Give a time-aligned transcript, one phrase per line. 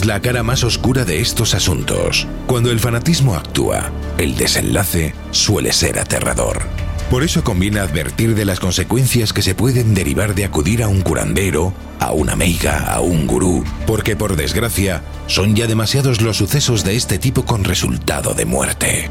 [0.00, 2.26] Es la cara más oscura de estos asuntos.
[2.46, 6.62] Cuando el fanatismo actúa, el desenlace suele ser aterrador.
[7.10, 11.02] Por eso conviene advertir de las consecuencias que se pueden derivar de acudir a un
[11.02, 16.82] curandero, a una meiga, a un gurú, porque por desgracia son ya demasiados los sucesos
[16.82, 19.10] de este tipo con resultado de muerte.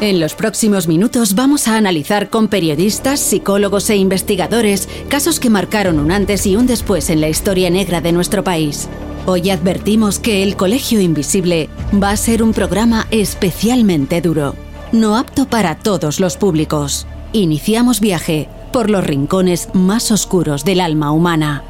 [0.00, 5.98] En los próximos minutos vamos a analizar con periodistas, psicólogos e investigadores casos que marcaron
[5.98, 8.88] un antes y un después en la historia negra de nuestro país.
[9.26, 11.68] Hoy advertimos que El Colegio Invisible
[12.02, 14.54] va a ser un programa especialmente duro,
[14.90, 17.06] no apto para todos los públicos.
[17.34, 21.62] Iniciamos viaje por los rincones más oscuros del alma humana.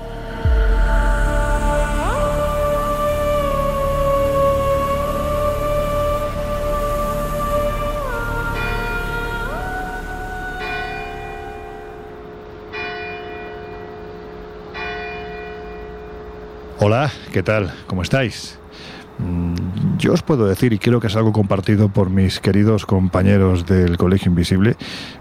[16.82, 17.74] Hola, ¿qué tal?
[17.86, 18.58] ¿Cómo estáis?
[19.18, 23.66] Mm, Yo os puedo decir, y creo que es algo compartido por mis queridos compañeros
[23.66, 24.76] del Colegio Invisible,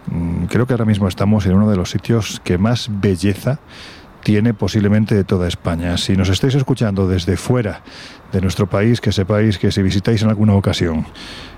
[0.08, 3.60] mm, creo que ahora mismo estamos en uno de los sitios que más belleza
[4.24, 5.98] tiene posiblemente de toda España.
[5.98, 7.84] Si nos estáis escuchando desde fuera
[8.32, 11.08] de nuestro país, que sepáis que si visitáis en alguna ocasión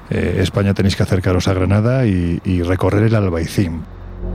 [0.10, 3.84] eh, España tenéis que acercaros a Granada y, y recorrer el Albaicín.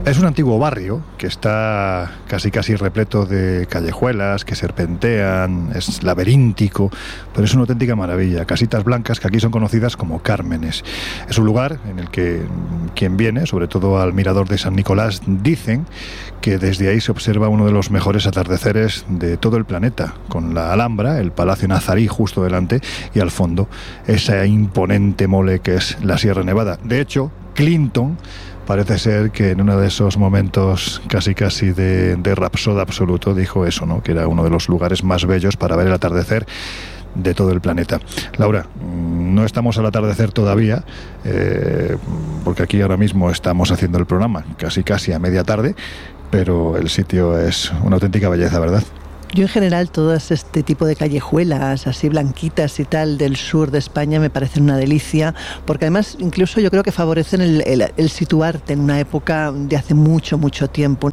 [0.05, 6.89] Es un antiguo barrio que está casi casi repleto de callejuelas que serpentean, es laberíntico,
[7.33, 8.45] pero es una auténtica maravilla.
[8.45, 10.85] Casitas blancas que aquí son conocidas como Cármenes.
[11.27, 12.41] Es un lugar en el que
[12.95, 15.85] quien viene, sobre todo al mirador de San Nicolás, dicen
[16.39, 20.53] que desde ahí se observa uno de los mejores atardeceres de todo el planeta, con
[20.53, 22.79] la Alhambra, el Palacio Nazarí justo delante
[23.13, 23.67] y al fondo
[24.07, 26.79] esa imponente mole que es la Sierra Nevada.
[26.81, 28.17] De hecho, Clinton
[28.67, 33.65] parece ser que en uno de esos momentos casi casi de, de rapsoda absoluto dijo
[33.65, 34.03] eso, ¿no?
[34.03, 36.45] que era uno de los lugares más bellos para ver el atardecer
[37.15, 37.99] de todo el planeta.
[38.37, 40.83] Laura, mm, no estamos al atardecer todavía,
[41.23, 41.95] eh,
[42.43, 45.73] porque aquí ahora mismo estamos haciendo el programa casi casi a media tarde,
[46.29, 48.83] pero el sitio es una auténtica belleza, ¿verdad?
[49.33, 53.79] Yo en general todas este tipo de callejuelas así blanquitas y tal del sur de
[53.79, 58.79] España me parecen una delicia porque además incluso yo creo que favorecen el, situarte en
[58.79, 61.11] una época de hace mucho, mucho tiempo.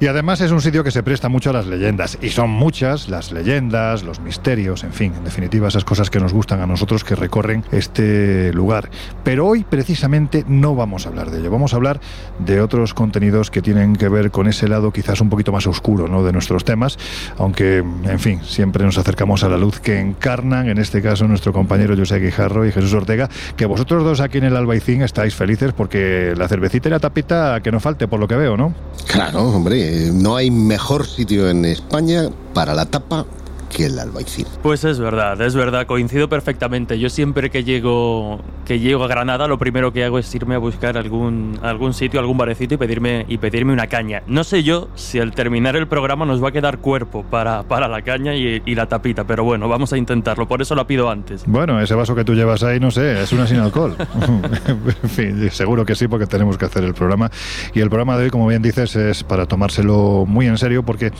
[0.00, 3.08] Y además es un sitio que se presta mucho a las leyendas, y son muchas
[3.08, 7.04] las leyendas, los misterios, en fin, en definitiva esas cosas que nos gustan a nosotros
[7.04, 8.90] que recorren este lugar.
[9.22, 12.00] Pero hoy precisamente no vamos a hablar de ello, vamos a hablar
[12.38, 16.08] de otros contenidos que tienen que ver con ese lado quizás un poquito más oscuro
[16.08, 16.24] ¿no?
[16.24, 16.98] de nuestros temas,
[17.36, 21.52] aunque, en fin, siempre nos acercamos a la luz que encarnan, en este caso nuestro
[21.52, 25.72] compañero José Guijarro y Jesús Ortega, que vosotros dos aquí en el Albaicín estáis felices
[25.72, 28.74] porque la cervecita y la tapita que no falte, por lo que veo, ¿no?
[29.06, 33.26] Claro, hombre, no hay mejor sitio en España para la tapa
[33.70, 34.46] que el Albaicín.
[34.62, 36.98] Pues es verdad, es verdad, coincido perfectamente.
[36.98, 40.58] Yo siempre que llego que llego a Granada, lo primero que hago es irme a
[40.58, 44.22] buscar algún algún sitio, algún barecito y pedirme y pedirme una caña.
[44.26, 47.88] No sé yo si al terminar el programa nos va a quedar cuerpo para, para
[47.88, 51.10] la caña y, y la tapita, pero bueno, vamos a intentarlo, por eso la pido
[51.10, 51.44] antes.
[51.46, 53.96] Bueno, ese vaso que tú llevas ahí, no sé, es una sin alcohol.
[55.02, 57.30] en fin, seguro que sí, porque tenemos que hacer el programa.
[57.74, 61.12] Y el programa de hoy, como bien dices, es para tomárselo muy en serio, porque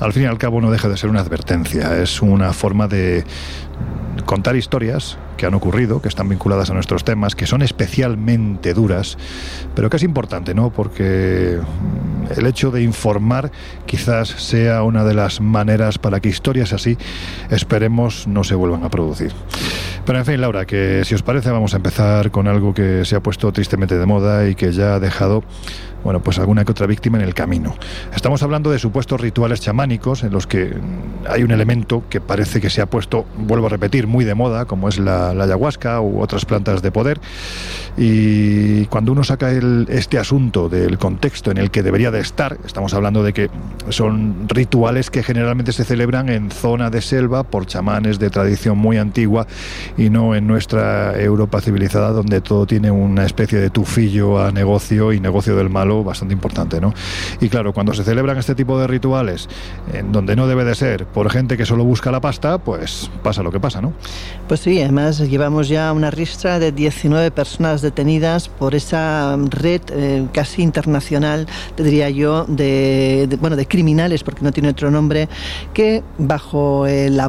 [0.00, 1.95] al fin y al cabo no deja de ser una advertencia.
[2.02, 3.24] Es una forma de
[4.24, 9.18] contar historias que han ocurrido, que están vinculadas a nuestros temas, que son especialmente duras,
[9.74, 10.70] pero que es importante, ¿no?
[10.70, 11.58] Porque
[12.36, 13.50] el hecho de informar
[13.84, 16.96] quizás sea una de las maneras para que historias así,
[17.50, 19.32] esperemos, no se vuelvan a producir.
[20.04, 23.16] Pero en fin, Laura, que si os parece vamos a empezar con algo que se
[23.16, 25.44] ha puesto tristemente de moda y que ya ha dejado
[26.06, 27.74] bueno, pues alguna que otra víctima en el camino.
[28.14, 30.72] Estamos hablando de supuestos rituales chamánicos en los que
[31.28, 34.66] hay un elemento que parece que se ha puesto, vuelvo a repetir, muy de moda,
[34.66, 37.20] como es la, ayahuasca u otras plantas de poder.
[37.96, 42.94] Y cuando uno saca este asunto del contexto en el que debería de estar, estamos
[42.94, 43.50] hablando de que
[43.88, 48.96] son rituales que generalmente se celebran en zona de selva por chamanes de tradición muy
[48.96, 49.48] antigua
[49.98, 55.12] y no en nuestra Europa civilizada donde todo tiene una especie de tufillo a negocio
[55.12, 56.92] y negocio del malo bastante importante, ¿no?
[57.40, 59.48] Y claro, cuando se celebran este tipo de rituales
[59.92, 63.42] en donde no debe de ser por gente que solo busca la pasta, pues pasa
[63.42, 63.92] lo que pasa, ¿no?
[64.48, 70.26] Pues sí, además llevamos ya una ristra de 19 personas detenidas por esa red eh,
[70.32, 75.28] casi internacional, te diría yo, de, bueno, de criminales, porque no tiene otro nombre,
[75.74, 77.20] que bajo el,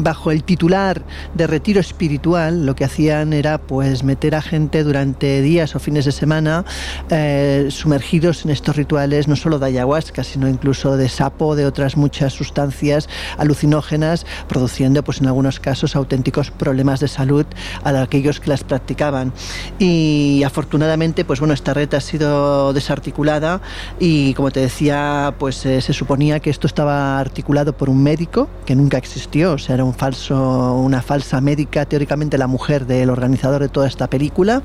[0.00, 1.02] bajo el titular
[1.34, 6.04] de retiro espiritual lo que hacían era pues meter a gente durante días o fines
[6.04, 6.64] de semana
[7.10, 7.68] eh,
[8.04, 12.34] sumergidos en estos rituales no solo de ayahuasca, sino incluso de sapo, de otras muchas
[12.34, 13.08] sustancias
[13.38, 17.46] alucinógenas, produciendo pues en algunos casos auténticos problemas de salud
[17.82, 19.32] a aquellos que las practicaban.
[19.78, 23.62] Y afortunadamente, pues bueno, esta red ha sido desarticulada
[23.98, 28.48] y como te decía, pues eh, se suponía que esto estaba articulado por un médico
[28.66, 33.08] que nunca existió, o sea, era un falso, una falsa médica, teóricamente la mujer del
[33.08, 34.62] organizador de toda esta película,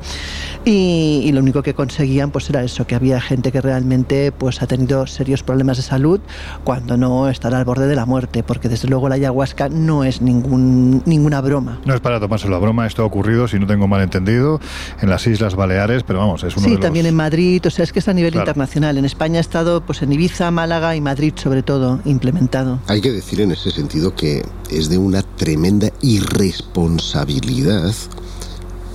[0.66, 4.62] y, y lo único que conseguían pues era eso, que había gente que realmente pues
[4.62, 6.20] ha tenido serios problemas de salud
[6.64, 10.22] cuando no estará al borde de la muerte, porque desde luego la ayahuasca no es
[10.22, 11.80] ningún, ninguna broma.
[11.86, 14.60] No es para tomarse la broma, esto ha ocurrido, si no tengo mal entendido,
[15.02, 16.86] en las Islas Baleares, pero vamos, es uno sí, de los...
[16.86, 18.98] también en Madrid, o sea, es que es a nivel internacional.
[18.98, 22.80] En España ha estado pues en Ibiza, Málaga y Madrid sobre todo implementado.
[22.88, 27.94] Hay que decir en ese sentido que es de una tremenda irresponsabilidad,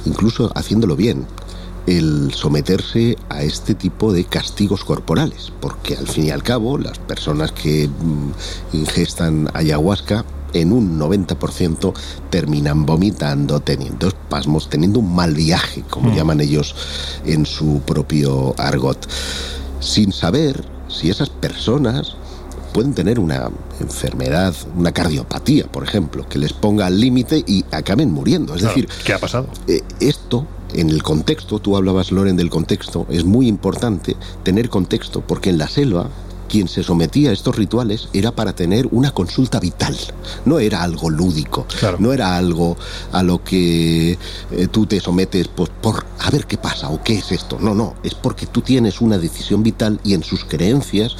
[0.05, 1.27] incluso haciéndolo bien
[1.87, 6.99] el someterse a este tipo de castigos corporales, porque al fin y al cabo las
[6.99, 11.93] personas que mm, ingestan ayahuasca en un 90%
[12.31, 16.15] terminan vomitando, teniendo espasmos, teniendo un mal viaje, como mm.
[16.15, 16.75] llaman ellos
[17.27, 19.07] en su propio argot,
[19.81, 22.17] sin saber si esas personas
[22.73, 23.51] pueden tener una
[23.81, 28.55] enfermedad, una cardiopatía, por ejemplo, que les ponga al límite y acaben muriendo.
[28.55, 29.49] Es decir, ¿qué ha pasado?
[29.69, 35.21] Eh, esto en el contexto, tú hablabas, Loren, del contexto, es muy importante tener contexto,
[35.21, 36.09] porque en la selva
[36.49, 39.97] quien se sometía a estos rituales era para tener una consulta vital,
[40.45, 41.67] no era algo lúdico,
[41.99, 42.77] no era algo
[43.13, 44.19] a lo que
[44.51, 47.75] eh, tú te sometes pues, por a ver qué pasa o qué es esto, no,
[47.75, 51.17] no, es porque tú tienes una decisión vital y en sus creencias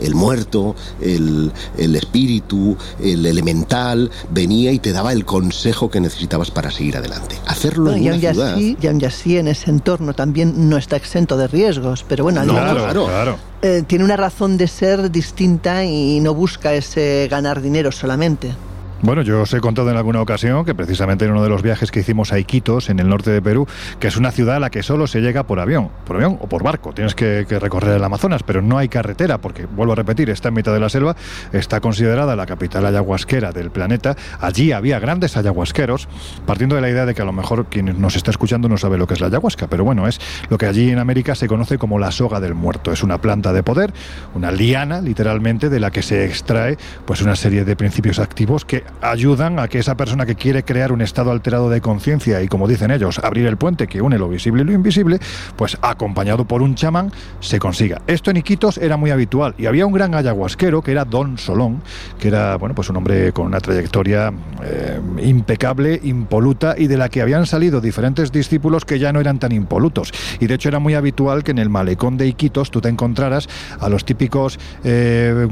[0.00, 6.70] el muerto, el, espíritu, el elemental venía y te daba el consejo que necesitabas para
[6.70, 7.38] seguir adelante.
[7.46, 8.54] Hacerlo en una ciudad...
[8.54, 13.06] Así, y así en ese entorno también no está exento de riesgos, pero bueno, claro,
[13.06, 13.38] claro.
[13.60, 18.54] Eh, tiene una razón de ser distinta y no busca ese ganar dinero solamente.
[19.00, 21.92] Bueno, yo os he contado en alguna ocasión que precisamente en uno de los viajes
[21.92, 23.68] que hicimos a Iquitos, en el norte de Perú,
[24.00, 26.48] que es una ciudad a la que solo se llega por avión, por avión o
[26.48, 26.92] por barco.
[26.92, 30.54] Tienes que, recorrer el Amazonas, pero no hay carretera, porque, vuelvo a repetir, está en
[30.54, 31.14] mitad de la selva,
[31.52, 34.16] está considerada la capital ayahuasquera del planeta.
[34.40, 36.08] Allí había grandes ayahuasqueros,
[36.44, 38.98] partiendo de la idea de que a lo mejor quien nos está escuchando no sabe
[38.98, 40.20] lo que es la ayahuasca, pero bueno, es
[40.50, 42.90] lo que allí en América se conoce como la soga del muerto.
[42.90, 43.92] Es una planta de poder,
[44.34, 48.87] una liana, literalmente, de la que se extrae pues una serie de principios activos que
[49.00, 52.68] ayudan a que esa persona que quiere crear un estado alterado de conciencia y, como
[52.68, 55.18] dicen ellos, abrir el puente que une lo visible y lo invisible,
[55.56, 58.00] pues acompañado por un chamán, se consiga.
[58.06, 61.82] Esto en Iquitos era muy habitual y había un gran ayahuasquero que era Don Solón,
[62.18, 67.08] que era, bueno, pues un hombre con una trayectoria eh, impecable, impoluta y de la
[67.08, 70.12] que habían salido diferentes discípulos que ya no eran tan impolutos.
[70.40, 73.48] Y de hecho era muy habitual que en el malecón de Iquitos tú te encontraras
[73.80, 75.48] a los típicos eh,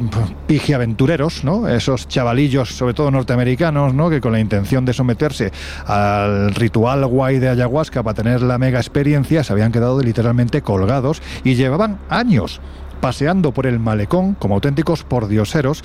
[1.45, 1.69] ¿no?
[1.69, 4.11] Esos chavalillos, sobre todo norteamericanos, americanos, ¿no?
[4.11, 5.53] que con la intención de someterse
[5.85, 11.21] al ritual guay de ayahuasca para tener la mega experiencia, se habían quedado literalmente colgados
[11.45, 12.61] y llevaban años
[13.01, 15.85] paseando por el malecón como auténticos pordioseros,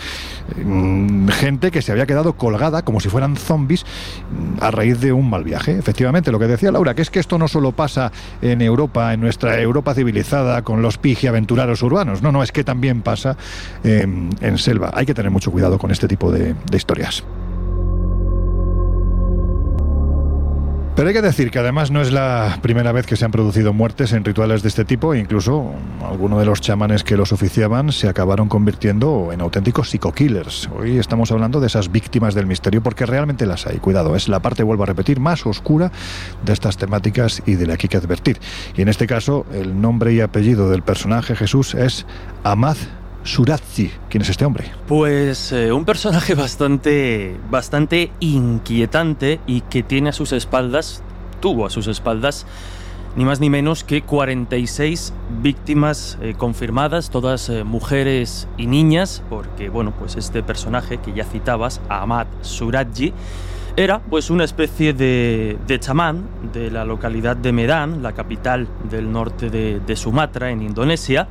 [0.63, 5.13] mm, gente que se había quedado colgada como si fueran zombies mm, a raíz de
[5.13, 5.77] un mal viaje.
[5.77, 9.21] Efectivamente, lo que decía Laura, que es que esto no solo pasa en Europa, en
[9.21, 13.37] nuestra Europa civilizada, con los pigiaventuraros urbanos, no, no, es que también pasa
[13.83, 14.91] en selva.
[14.93, 17.23] Hay que tener mucho cuidado con este tipo de historias.
[21.01, 23.73] Pero hay que decir que además no es la primera vez que se han producido
[23.73, 25.73] muertes en rituales de este tipo, incluso
[26.07, 30.69] algunos de los chamanes que los oficiaban se acabaron convirtiendo en auténticos psico-killers.
[30.77, 33.79] Hoy estamos hablando de esas víctimas del misterio porque realmente las hay.
[33.79, 35.91] Cuidado, es la parte, vuelvo a repetir, más oscura
[36.45, 38.39] de estas temáticas y de la que hay que advertir.
[38.77, 42.05] Y en este caso, el nombre y apellido del personaje Jesús es
[42.43, 42.77] Amad
[43.23, 43.91] Surazzi.
[44.09, 44.71] ¿Quién es este hombre?
[44.87, 51.03] Pues eh, un personaje bastante, bastante inquietante y que tiene a sus espaldas,
[51.39, 52.45] tuvo a sus espaldas,
[53.15, 59.69] ni más ni menos que 46 víctimas eh, confirmadas, todas eh, mujeres y niñas, porque
[59.69, 63.13] bueno, pues este personaje que ya citabas, Ahmad Suradji,
[63.77, 69.49] era pues una especie de, chamán de la localidad de Medan, la capital del norte
[69.49, 71.29] de Sumatra, en Indonesia,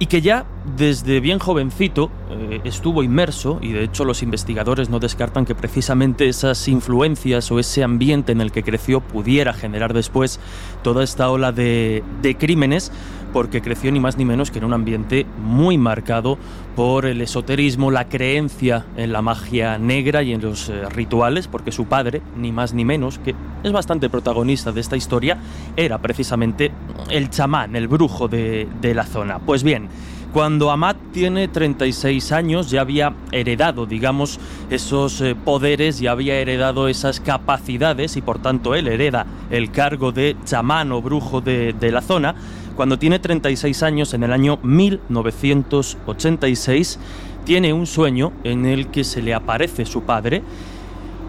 [0.00, 0.46] y que ya
[0.78, 6.26] desde bien jovencito eh, estuvo inmerso, y de hecho los investigadores no descartan que precisamente
[6.26, 10.40] esas influencias o ese ambiente en el que creció pudiera generar después
[10.82, 12.90] toda esta ola de, de crímenes,
[13.32, 16.38] porque creció ni más ni menos que en un ambiente muy marcado
[16.76, 21.72] por el esoterismo, la creencia en la magia negra y en los eh, rituales, porque
[21.72, 25.38] su padre, ni más ni menos, que es bastante protagonista de esta historia,
[25.76, 26.72] era precisamente
[27.10, 29.38] el chamán, el brujo de, la zona.
[29.38, 29.88] Pues bien,
[30.32, 36.88] cuando Amat tiene 36 años ya había heredado, digamos, esos eh, poderes, ya había heredado
[36.88, 42.00] esas capacidades y por tanto él hereda el cargo de chamán o brujo de la
[42.00, 42.34] zona.
[42.76, 46.98] Cuando tiene 36 años, en el año 1986,
[47.44, 50.42] tiene un sueño en el que se le aparece su padre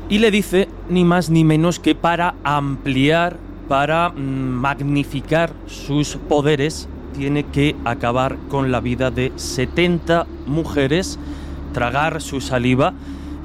[0.10, 6.88] y le dice ni más ni menos que para ampliar, para mm, magnificar sus poderes,
[7.18, 11.20] tiene que acabar con la vida de 70 mujeres,
[11.74, 12.94] tragar su saliva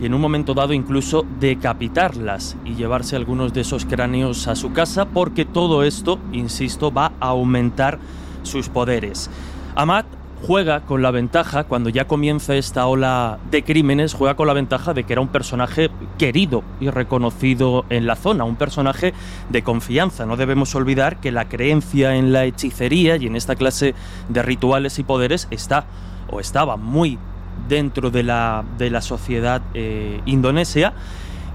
[0.01, 4.73] y en un momento dado incluso decapitarlas y llevarse algunos de esos cráneos a su
[4.73, 7.99] casa porque todo esto, insisto, va a aumentar
[8.43, 9.31] sus poderes.
[9.75, 10.07] Amat
[10.47, 14.93] juega con la ventaja, cuando ya comienza esta ola de crímenes, juega con la ventaja
[14.93, 19.15] de que era un personaje querido y reconocido en la zona, un personaje
[19.49, 20.27] de confianza.
[20.27, 23.95] No debemos olvidar que la creencia en la hechicería y en esta clase
[24.29, 25.87] de rituales y poderes está
[26.31, 27.19] o estaba muy
[27.69, 30.93] dentro de la, de la sociedad eh, indonesia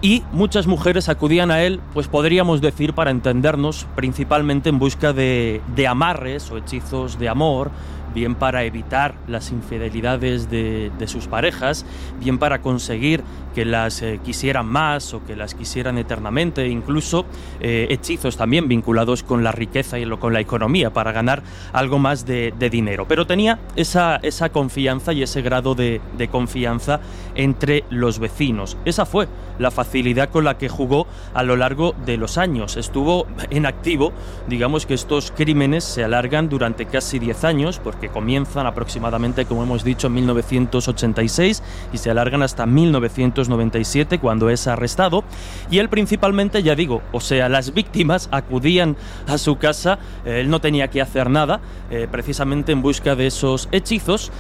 [0.01, 5.62] y muchas mujeres acudían a él, pues podríamos decir, para entendernos, principalmente en busca de,
[5.75, 7.70] de amarres o hechizos de amor,
[8.13, 11.86] bien para evitar las infidelidades de, sus parejas,
[12.20, 13.24] bien para conseguir
[13.56, 17.25] que las eh, quisieran más o que las quisieran eternamente, incluso
[17.60, 22.25] eh, hechizos también vinculados con la riqueza y con la economía para ganar algo más
[22.25, 23.06] de, dinero.
[23.08, 27.01] Pero tenía esa, esa, confianza y ese grado de, de confianza
[27.36, 28.77] entre los vecinos.
[28.86, 29.27] Esa fue
[29.60, 32.77] la facilidad con la que jugó a lo largo de los años.
[32.77, 34.12] Estuvo en activo,
[34.48, 39.63] digamos que estos crímenes se alargan durante casi 10 años, porque que comienzan aproximadamente, como
[39.63, 45.24] hemos dicho, en 1986 y se alargan hasta 1997 cuando es arrestado.
[45.70, 50.60] Y él principalmente, ya digo, o sea, las víctimas acudían a su casa, él no
[50.60, 54.31] tenía que hacer nada, eh, precisamente en busca de esos hechizos.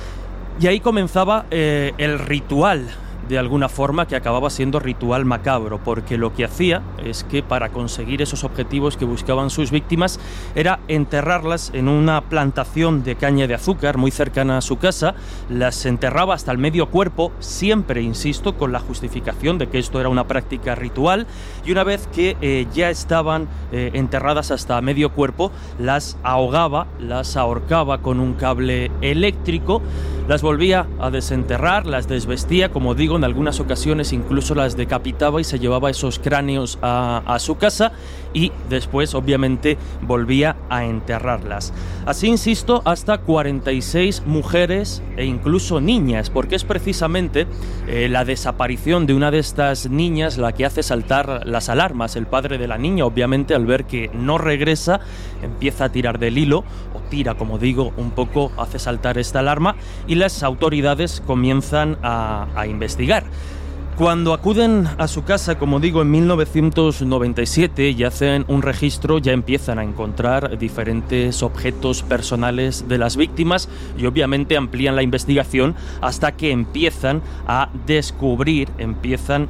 [0.59, 2.87] Y ahí comenzaba eh, el ritual
[3.31, 7.69] de alguna forma que acababa siendo ritual macabro, porque lo que hacía es que para
[7.69, 10.19] conseguir esos objetivos que buscaban sus víctimas
[10.53, 15.15] era enterrarlas en una plantación de caña de azúcar muy cercana a su casa,
[15.49, 20.09] las enterraba hasta el medio cuerpo, siempre, insisto, con la justificación de que esto era
[20.09, 21.25] una práctica ritual,
[21.65, 27.37] y una vez que eh, ya estaban eh, enterradas hasta medio cuerpo, las ahogaba, las
[27.37, 29.81] ahorcaba con un cable eléctrico,
[30.31, 35.43] las volvía a desenterrar, las desvestía, como digo, en algunas ocasiones incluso las decapitaba y
[35.43, 37.91] se llevaba esos cráneos a, su casa
[38.33, 41.73] y después obviamente volvía a enterrarlas.
[42.05, 47.45] Así insisto, hasta 46 mujeres e incluso niñas, porque es precisamente
[47.89, 52.15] eh, la desaparición de una de estas niñas la que hace saltar las alarmas.
[52.15, 55.01] El padre de la niña obviamente al ver que no regresa
[55.43, 59.75] empieza a tirar del hilo o tira, como digo, un poco, hace saltar esta alarma
[60.07, 63.23] y las autoridades comienzan a, investigar.
[63.97, 69.79] Cuando acuden a su casa, como digo, en 1997 y hacen un registro, ya empiezan
[69.79, 76.51] a encontrar diferentes objetos personales de las víctimas y obviamente amplían la investigación hasta que
[76.51, 79.49] empiezan a descubrir, empiezan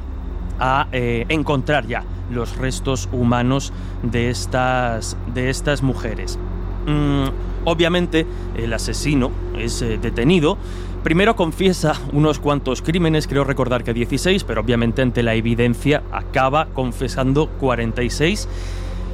[0.58, 3.74] a eh, encontrar ya los restos humanos
[4.04, 6.40] de estas, de estas mujeres.
[6.86, 7.26] Mm,
[7.66, 8.26] obviamente
[8.58, 10.58] el asesino es eh, detenido
[11.04, 16.68] Primero confiesa unos cuantos crímenes, creo recordar que 16, pero obviamente ante la evidencia acaba
[16.74, 18.48] confesando 46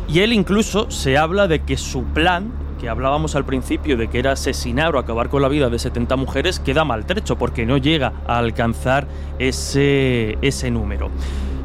[0.09, 4.19] Y él incluso se habla de que su plan, que hablábamos al principio de que
[4.19, 8.13] era asesinar o acabar con la vida de 70 mujeres, queda maltrecho porque no llega
[8.27, 9.07] a alcanzar
[9.39, 11.09] ese, ese número.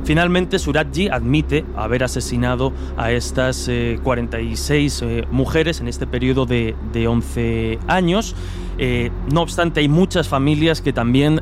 [0.05, 3.71] Finalmente, Suratji admite haber asesinado a estas
[4.03, 6.75] 46 eh, eh, mujeres en este periodo de,
[7.07, 8.35] 11 años.
[8.79, 11.41] Eh, no obstante, hay muchas familias que también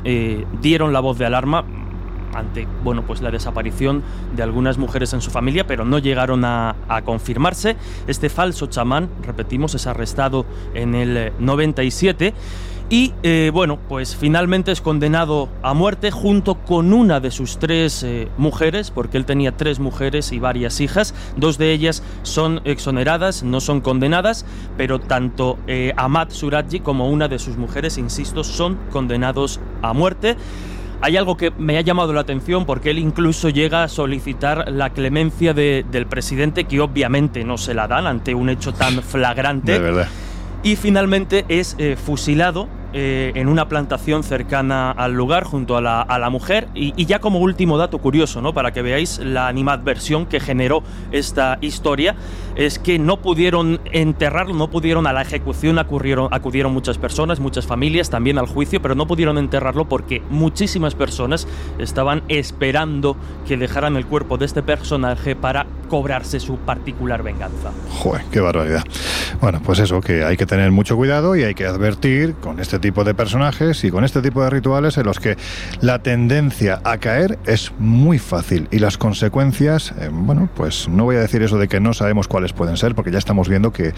[0.61, 1.65] dieron la voz de alarma
[2.33, 4.03] ante bueno, pues la desaparición
[4.35, 7.75] de algunas mujeres en su familia, pero no llegaron a, a, confirmarse.
[8.07, 12.33] Este falso chamán, repetimos, es arrestado en el 97
[12.91, 18.03] y eh, bueno, pues finalmente es condenado a muerte junto con una de sus tres
[18.03, 21.15] eh, mujeres, porque él tenía tres mujeres y varias hijas.
[21.37, 24.45] Dos de ellas son exoneradas, no son condenadas,
[24.75, 30.35] pero tanto eh, Ahmad Suradji como una de sus mujeres, insisto, son condenados a muerte.
[30.99, 34.89] Hay algo que me ha llamado la atención porque él incluso llega a solicitar la
[34.89, 39.71] clemencia del presidente, que obviamente no se la dan ante un hecho tan flagrante.
[39.71, 40.07] De verdad.
[40.61, 46.19] Y finalmente es fusilado eh, en una plantación cercana al lugar junto a la, a
[46.19, 46.67] la mujer.
[46.73, 48.53] Y, ya como último dato curioso, ¿no?
[48.53, 52.15] para que veáis la animadversión que generó esta historia,
[52.55, 57.65] es que no pudieron enterrarlo, no pudieron a la ejecución, acudieron, acudieron muchas personas, muchas
[57.65, 61.47] familias, también al juicio, pero no pudieron enterrarlo porque muchísimas personas
[61.79, 63.15] estaban esperando
[63.47, 67.71] que dejaran el cuerpo de este personaje para cobrarse su particular venganza.
[67.89, 68.83] Joder, qué barbaridad.
[69.41, 72.79] Bueno, pues eso, que hay que tener mucho cuidado y hay que advertir con este
[72.81, 75.37] tipo de personajes y con este tipo de rituales en los que
[75.79, 81.15] la tendencia a caer es muy fácil y las consecuencias, eh, bueno, pues no voy
[81.15, 83.93] a decir eso de que no sabemos cuáles pueden ser, porque ya estamos viendo que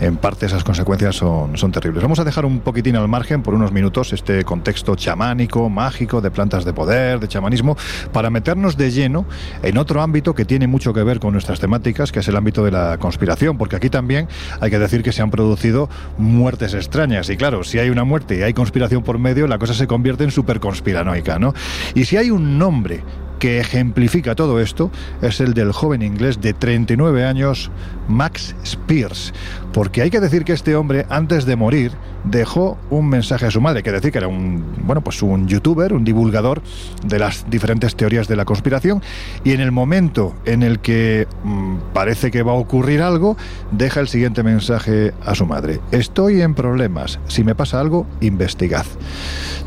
[0.00, 2.02] en parte esas consecuencias son, son terribles.
[2.02, 6.30] Vamos a dejar un poquitín al margen por unos minutos este contexto chamánico, mágico, de
[6.30, 7.76] plantas de poder, de chamanismo,
[8.12, 9.26] para meternos de lleno
[9.62, 12.64] en otro ámbito que tiene mucho que ver con nuestras temáticas, que es el ámbito
[12.64, 14.28] de la conspiración, porque aquí también
[14.60, 15.88] hay que decir que se han producido
[16.18, 17.30] muertes extrañas.
[17.30, 20.30] Y claro, si hay una muerte hay conspiración por medio, la cosa se convierte en
[20.30, 21.54] súper conspiranoica, ¿no?
[21.94, 23.02] Y si hay un nombre
[23.38, 27.70] que ejemplifica todo esto es el del joven inglés de 39 años,
[28.08, 29.32] Max Spears.
[29.72, 31.92] Porque hay que decir que este hombre, antes de morir,
[32.24, 35.92] dejó un mensaje a su madre, que decir que era un, bueno, pues un youtuber,
[35.92, 36.62] un divulgador
[37.04, 39.02] de las diferentes teorías de la conspiración,
[39.44, 43.36] y en el momento en el que mm, parece que va a ocurrir algo,
[43.72, 45.80] deja el siguiente mensaje a su madre.
[45.90, 48.86] Estoy en problemas, si me pasa algo, investigad.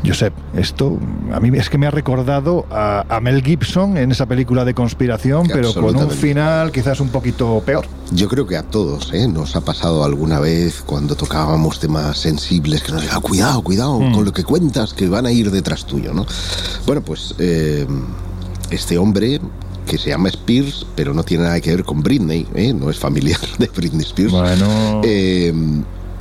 [0.06, 0.98] Josep, esto
[1.32, 5.48] a mí es que me ha recordado a, Mel Gibson en esa película de conspiración,
[5.52, 7.86] pero con un final quizás un poquito peor.
[8.12, 9.26] Yo creo que a todos ¿eh?
[9.26, 14.12] nos ha pasado alguna vez cuando tocábamos temas sensibles que nos diga cuidado, cuidado mm.
[14.12, 16.26] con lo que cuentas, que van a ir detrás tuyo, ¿no?
[16.86, 17.86] Bueno, pues eh,
[18.70, 19.40] este hombre
[19.86, 22.72] que se llama Spears, pero no tiene nada que ver con Britney, ¿eh?
[22.72, 24.32] no es familiar de Britney Spears.
[24.32, 25.00] Bueno.
[25.04, 25.52] Eh,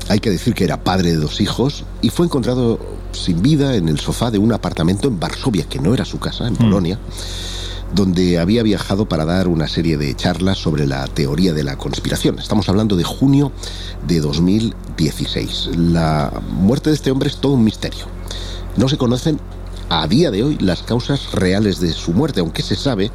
[0.09, 2.79] hay que decir que era padre de dos hijos y fue encontrado
[3.11, 6.47] sin vida en el sofá de un apartamento en Varsovia, que no era su casa,
[6.47, 6.57] en mm.
[6.57, 6.99] Polonia
[7.93, 12.39] donde había viajado para dar una serie de charlas sobre la teoría de la conspiración.
[12.39, 13.51] Estamos hablando de junio
[14.07, 15.71] de 2016.
[15.77, 18.05] La muerte de este hombre es todo un misterio.
[18.75, 19.39] No se conocen
[19.89, 23.11] a día de hoy las causas reales de su muerte, aunque se sabe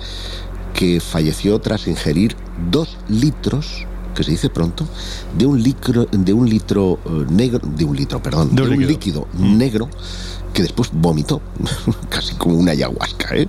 [0.74, 2.34] que falleció tras ingerir
[2.70, 4.86] dos litros que se dice pronto,
[5.38, 9.26] de un litro, de un litro eh, negro, de un litro, perdón, de un, líquido,
[9.32, 9.56] mm.
[9.56, 9.88] negro
[10.52, 11.40] que después vomitó,
[12.08, 13.36] casi como una ayahuasca.
[13.36, 13.48] ¿eh?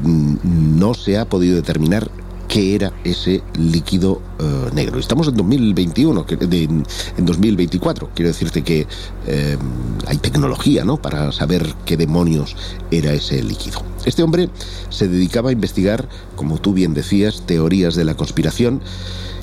[0.00, 0.78] Mm.
[0.78, 2.10] No se ha podido determinar
[2.48, 4.98] qué era ese líquido eh, negro.
[4.98, 8.10] Estamos en 2021, en 2024.
[8.14, 8.86] Quiero decirte que
[9.26, 9.56] eh,
[10.06, 10.96] hay tecnología ¿no?
[10.96, 12.56] para saber qué demonios
[12.90, 13.82] era ese líquido.
[14.04, 14.48] Este hombre
[14.90, 18.80] se dedicaba a investigar, como tú bien decías, teorías de la conspiración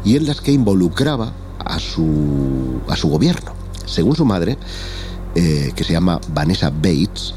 [0.06, 3.54] y en las que involucraba a su, a su gobierno.
[3.86, 4.58] Según su madre,
[5.36, 7.34] eh, que se llama Vanessa Bates,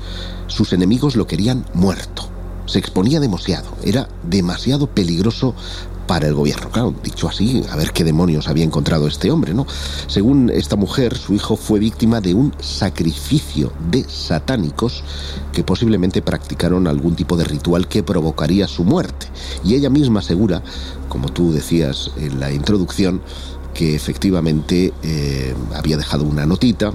[0.47, 2.29] sus enemigos lo querían muerto.
[2.67, 5.55] Se exponía demasiado, era demasiado peligroso
[6.07, 6.71] para el gobierno.
[6.71, 9.67] Claro, dicho así, a ver qué demonios había encontrado este hombre, ¿no?
[10.07, 15.03] Según esta mujer, su hijo fue víctima de un sacrificio de satánicos
[15.53, 19.27] que posiblemente practicaron algún tipo de ritual que provocaría su muerte.
[19.65, 20.63] Y ella misma asegura,
[21.09, 23.21] como tú decías en la introducción,
[23.75, 26.95] que efectivamente eh, había dejado una notita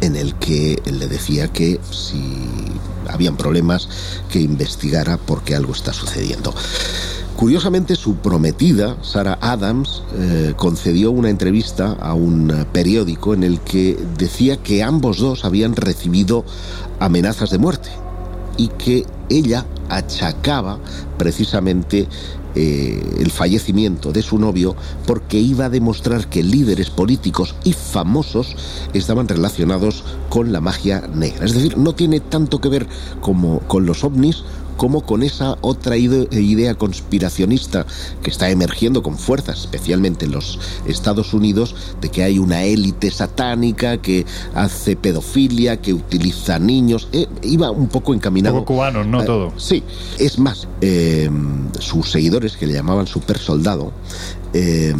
[0.00, 2.22] en el que le decía que si
[3.08, 3.88] habían problemas
[4.30, 6.54] que investigara porque algo está sucediendo.
[7.36, 13.98] Curiosamente, su prometida, Sarah Adams, eh, concedió una entrevista a un periódico en el que
[14.16, 16.46] decía que ambos dos habían recibido
[16.98, 17.90] amenazas de muerte
[18.56, 20.78] y que ella achacaba
[21.18, 22.08] precisamente
[22.56, 28.56] eh, el fallecimiento de su novio porque iba a demostrar que líderes políticos y famosos
[28.94, 31.44] estaban relacionados con la magia negra.
[31.44, 32.86] Es decir, no tiene tanto que ver
[33.20, 34.42] como con los ovnis
[34.76, 37.86] como con esa otra idea conspiracionista
[38.22, 43.10] que está emergiendo con fuerza, especialmente en los Estados Unidos, de que hay una élite
[43.10, 47.08] satánica que hace pedofilia, que utiliza niños.
[47.12, 48.56] Eh, iba un poco encaminado.
[48.56, 49.52] Un poco cubano, no todo.
[49.56, 49.82] Sí,
[50.18, 51.30] es más, eh,
[51.78, 53.92] sus seguidores, que le llamaban super soldado,
[54.58, 54.94] eh,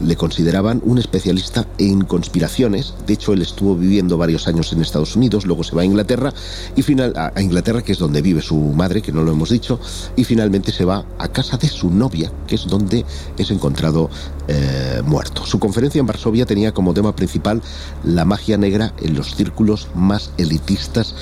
[0.00, 2.94] le consideraban un especialista en conspiraciones.
[3.06, 6.32] De hecho, él estuvo viviendo varios años en Estados Unidos, luego se va a Inglaterra,
[6.74, 9.78] y final, a, Inglaterra, que es donde vive su madre, que no lo hemos dicho,
[10.16, 13.04] y finalmente se va a casa de su novia, que es donde
[13.36, 14.08] es encontrado
[14.48, 15.44] eh, muerto.
[15.44, 17.60] Su conferencia en Varsovia tenía como tema principal
[18.04, 21.14] la magia negra en los círculos más elitistas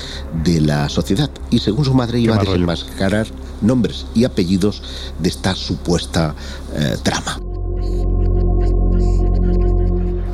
[0.44, 3.26] de la sociedad, y según su madre iba a desenmascarar
[3.60, 4.82] nombres y apellidos
[5.18, 6.34] de esta supuesta
[6.74, 7.51] eh, trama.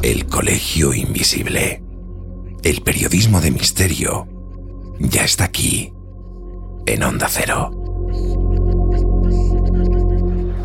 [0.02, 1.82] El Colegio Invisible.
[2.62, 4.28] El periodismo de misterio
[5.00, 5.92] ya está aquí,
[6.86, 7.70] en Onda Cero.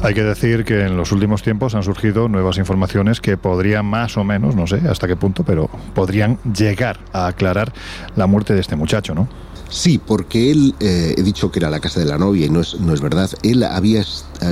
[0.04, 4.18] Hay que decir que en los últimos tiempos han surgido nuevas informaciones que podrían más
[4.18, 7.74] o menos, no sé hasta qué punto, pero podrían llegar a aclarar
[8.16, 9.28] la muerte de este muchacho, ¿no?
[9.74, 12.62] Sí, porque él, eh, he dicho que era la casa de la novia y no
[12.62, 14.04] es, no es verdad, él había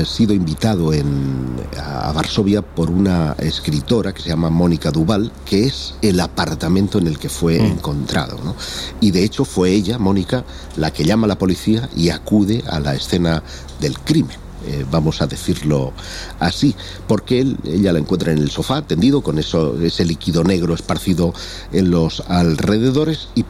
[0.04, 5.94] sido invitado en, a Varsovia por una escritora que se llama Mónica Duval, que es
[6.02, 7.66] el apartamento en el que fue mm.
[7.66, 8.40] encontrado.
[8.44, 8.56] ¿no?
[9.00, 10.44] Y de hecho fue ella, Mónica,
[10.76, 13.44] la que llama a la policía y acude a la escena
[13.80, 14.38] del crimen.
[14.66, 15.94] Eh, vamos a decirlo
[16.40, 16.76] así,
[17.08, 21.32] porque él, ella la encuentra en el sofá tendido con eso, ese líquido negro esparcido
[21.72, 23.46] en los alrededores y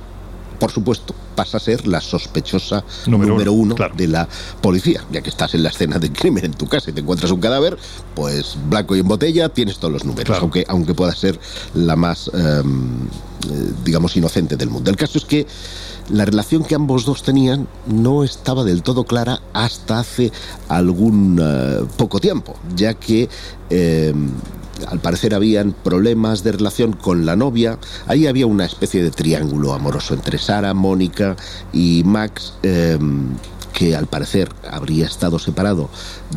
[0.61, 4.29] por supuesto, pasa a ser la sospechosa número, uno, de la
[4.61, 5.03] policía.
[5.11, 7.39] Ya que estás en la escena del crimen en tu casa y te encuentras un
[7.39, 7.79] cadáver,
[8.13, 11.39] pues blanco y en botella tienes todos los números, aunque, aunque pueda ser
[11.73, 13.07] la más, em,
[13.49, 14.91] eh, digamos, inocente del mundo.
[14.91, 15.47] El caso es que
[16.09, 20.31] la relación que ambos dos tenían no estaba del todo clara hasta hace
[20.69, 23.27] algún eh, poco tiempo, ya que
[23.71, 24.29] em,
[24.87, 27.77] al parecer habían problemas de relación con la novia.
[28.07, 31.35] Ahí había una especie de triángulo amoroso entre Sara, Mónica
[31.73, 32.53] y Max.
[32.63, 33.35] Em,
[33.73, 35.89] que al parecer habría estado separado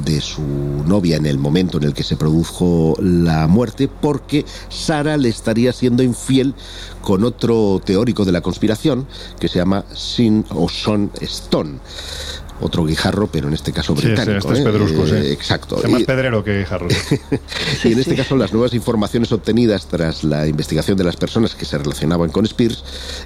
[0.04, 0.40] de su
[0.86, 5.72] novia en el momento en el que se produjo la muerte, porque Sara le estaría
[5.72, 6.54] siendo infiel
[7.02, 9.06] con otro teórico de la conspiración
[9.38, 11.80] que se llama Sin o Son Stone
[12.60, 14.54] otro guijarro, pero en este caso británico.
[14.54, 15.28] Sí, este es ¿eh?
[15.28, 15.82] Eh, Exacto.
[15.82, 16.88] Es más pedrero que guijarro.
[17.84, 21.64] y en este caso las nuevas informaciones obtenidas tras la investigación de las personas que
[21.64, 22.84] se relacionaban con Spears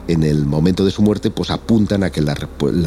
[0.09, 2.35] en el momento de su muerte, pues apuntan a que la,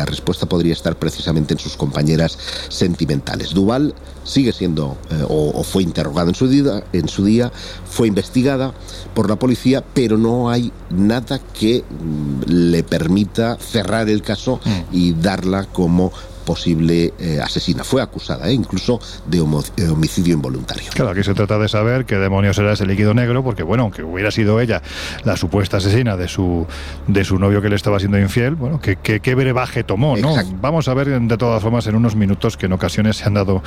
[0.06, 2.38] respuesta podría estar precisamente en sus compañeras
[2.70, 3.54] sentimentales.
[3.54, 7.52] Duval sigue siendo eh, o, fue interrogada en su, día, en su día,
[7.90, 8.74] fue investigada
[9.14, 14.96] por la policía, pero no hay nada que mm, le permita cerrar el caso mm.
[14.96, 16.12] y darla como
[16.52, 17.82] posible eh, asesina.
[17.86, 18.52] Fue acusada ¿eh?
[18.52, 20.90] incluso de eh, homicidio involuntario.
[20.94, 24.04] Claro, aquí se trata de saber qué demonios era ese líquido negro, porque bueno, aunque
[24.04, 24.82] hubiera sido ella
[25.24, 26.68] la supuesta asesina de su,
[27.08, 30.36] de su novio que le estaba siendo infiel, bueno, qué, qué, brebaje tomó, ¿no?
[30.60, 33.64] Vamos a ver de todas formas en unos minutos que en ocasiones se han dado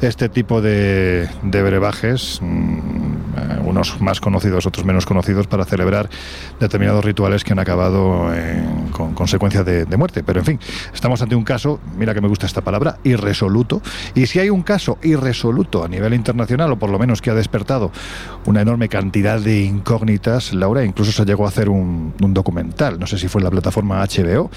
[0.00, 3.07] este tipo de, de brebajes, mm,
[3.64, 6.08] unos más conocidos, otros menos conocidos, para celebrar
[6.60, 8.30] determinados rituales que han acabado
[8.92, 10.22] con consecuencia de, de muerte.
[10.22, 10.60] Pero en fin,
[10.92, 13.82] estamos ante un caso, mira que me gusta esta palabra, irresoluto.
[14.14, 17.34] Y si hay un caso irresoluto a nivel internacional, o por lo menos que ha
[17.34, 17.90] despertado
[18.46, 23.18] una enorme cantidad de incógnitas, Laura, incluso se llegó a hacer un, documental, no sé
[23.18, 24.50] si fue en la plataforma HBO,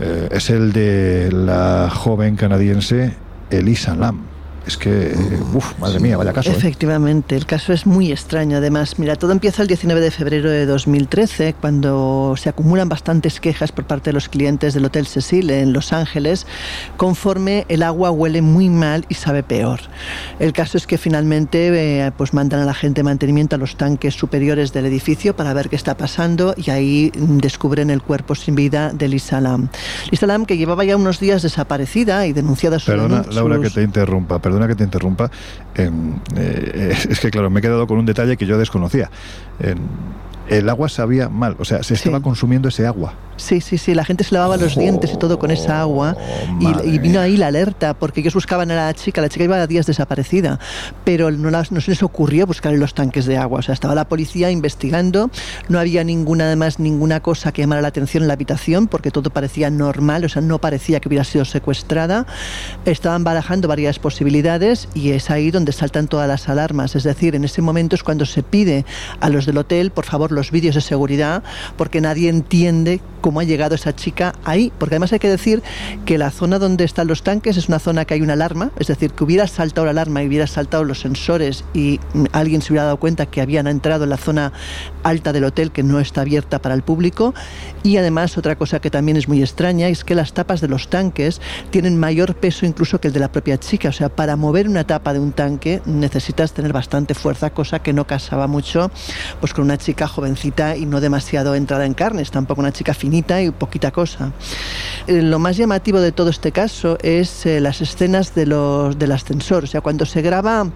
[0.00, 3.14] eh, es el de la joven canadiense
[3.50, 4.31] Elisa Lam
[4.66, 5.14] es que,
[5.54, 6.50] uff, madre mía, vaya caso.
[6.50, 6.54] ¿eh?
[6.56, 8.58] Efectivamente, el caso es muy extraño.
[8.58, 13.72] Además, mira, todo empieza el 19 de febrero de 2013, cuando se acumulan bastantes quejas
[13.72, 16.46] por parte de los clientes del Hotel Cecil en Los Ángeles,
[16.96, 19.80] conforme el agua huele muy mal y sabe peor.
[20.38, 23.76] El caso es que finalmente eh, pues mandan a la gente de mantenimiento a los
[23.76, 28.54] tanques superiores del edificio para ver qué está pasando y ahí descubren el cuerpo sin
[28.54, 29.68] vida de Lisa Lam.
[30.10, 33.82] Lisa Lam, que llevaba ya unos días desaparecida y denunciada su Perdona, Laura, que te
[33.82, 35.30] interrumpa perdona que te interrumpa,
[35.74, 39.10] em, eh, es que claro, me he quedado con un detalle que yo desconocía.
[39.60, 39.78] Em,
[40.58, 43.14] el agua sabía mal, o sea, se estaba consumiendo ese agua.
[43.36, 46.16] Sí, sí, sí, la gente se lavaba los dientes y todo con esa agua
[46.60, 49.66] y, vino ahí la alerta porque ellos buscaban a la chica, la chica iba a
[49.66, 50.60] días desaparecida,
[51.04, 53.94] pero no, no se les ocurrió buscar en los tanques de agua, o sea, estaba
[53.94, 55.30] la policía investigando,
[55.68, 59.30] no había ninguna además ninguna cosa que llamara la atención en la habitación porque todo
[59.30, 62.26] parecía normal, o sea, no parecía que hubiera sido secuestrada,
[62.84, 67.44] estaban barajando varias posibilidades y es ahí donde saltan todas las alarmas, es decir, en
[67.44, 68.84] ese momento es cuando se pide
[69.20, 71.42] a los del hotel, por favor, los vídeos de seguridad,
[71.76, 75.62] porque nadie entiende cómo ha llegado esa chica ahí, porque además hay que decir
[76.04, 78.88] que la zona donde están los tanques es una zona que hay una alarma, es
[78.88, 82.00] decir, que hubiera saltado la alarma y hubiera saltado los sensores y
[82.32, 84.52] alguien se hubiera dado cuenta que habían entrado en la zona
[85.04, 87.34] alta del hotel que no está abierta para el público.
[87.82, 90.88] Y además otra cosa que también es muy extraña es que las tapas de los
[90.88, 94.68] tanques tienen mayor peso incluso que el de la propia chica, o sea, para mover
[94.68, 98.90] una tapa de un tanque necesitas tener bastante fuerza, cosa que no casaba mucho
[99.40, 100.08] pues con una chica
[100.76, 104.32] y no demasiado entrada en carnes, tampoco una chica finita y poquita cosa.
[105.06, 109.12] Eh, lo más llamativo de todo este caso es eh, las escenas de los, del
[109.12, 110.70] ascensor, o sea, cuando se graba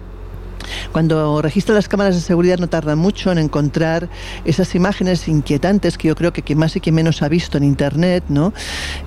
[0.91, 4.09] cuando registra las cámaras de seguridad no tarda mucho en encontrar
[4.45, 7.63] esas imágenes inquietantes que yo creo que quien más y quien menos ha visto en
[7.63, 8.53] internet, ¿no?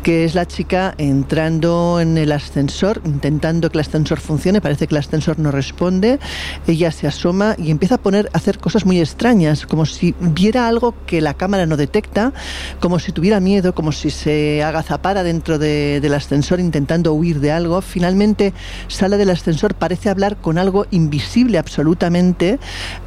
[0.03, 4.95] Que es la chica entrando en el ascensor, intentando que el ascensor funcione, parece que
[4.95, 6.19] el ascensor no responde,
[6.67, 10.69] ella se asoma y empieza a poner a hacer cosas muy extrañas, como si viera
[10.69, 12.33] algo que la cámara no detecta,
[12.81, 17.81] como si tuviera miedo, como si se agazapara dentro del ascensor intentando huir de algo.
[17.81, 18.53] Finalmente
[18.89, 22.59] sale del ascensor, parece hablar con algo invisible absolutamente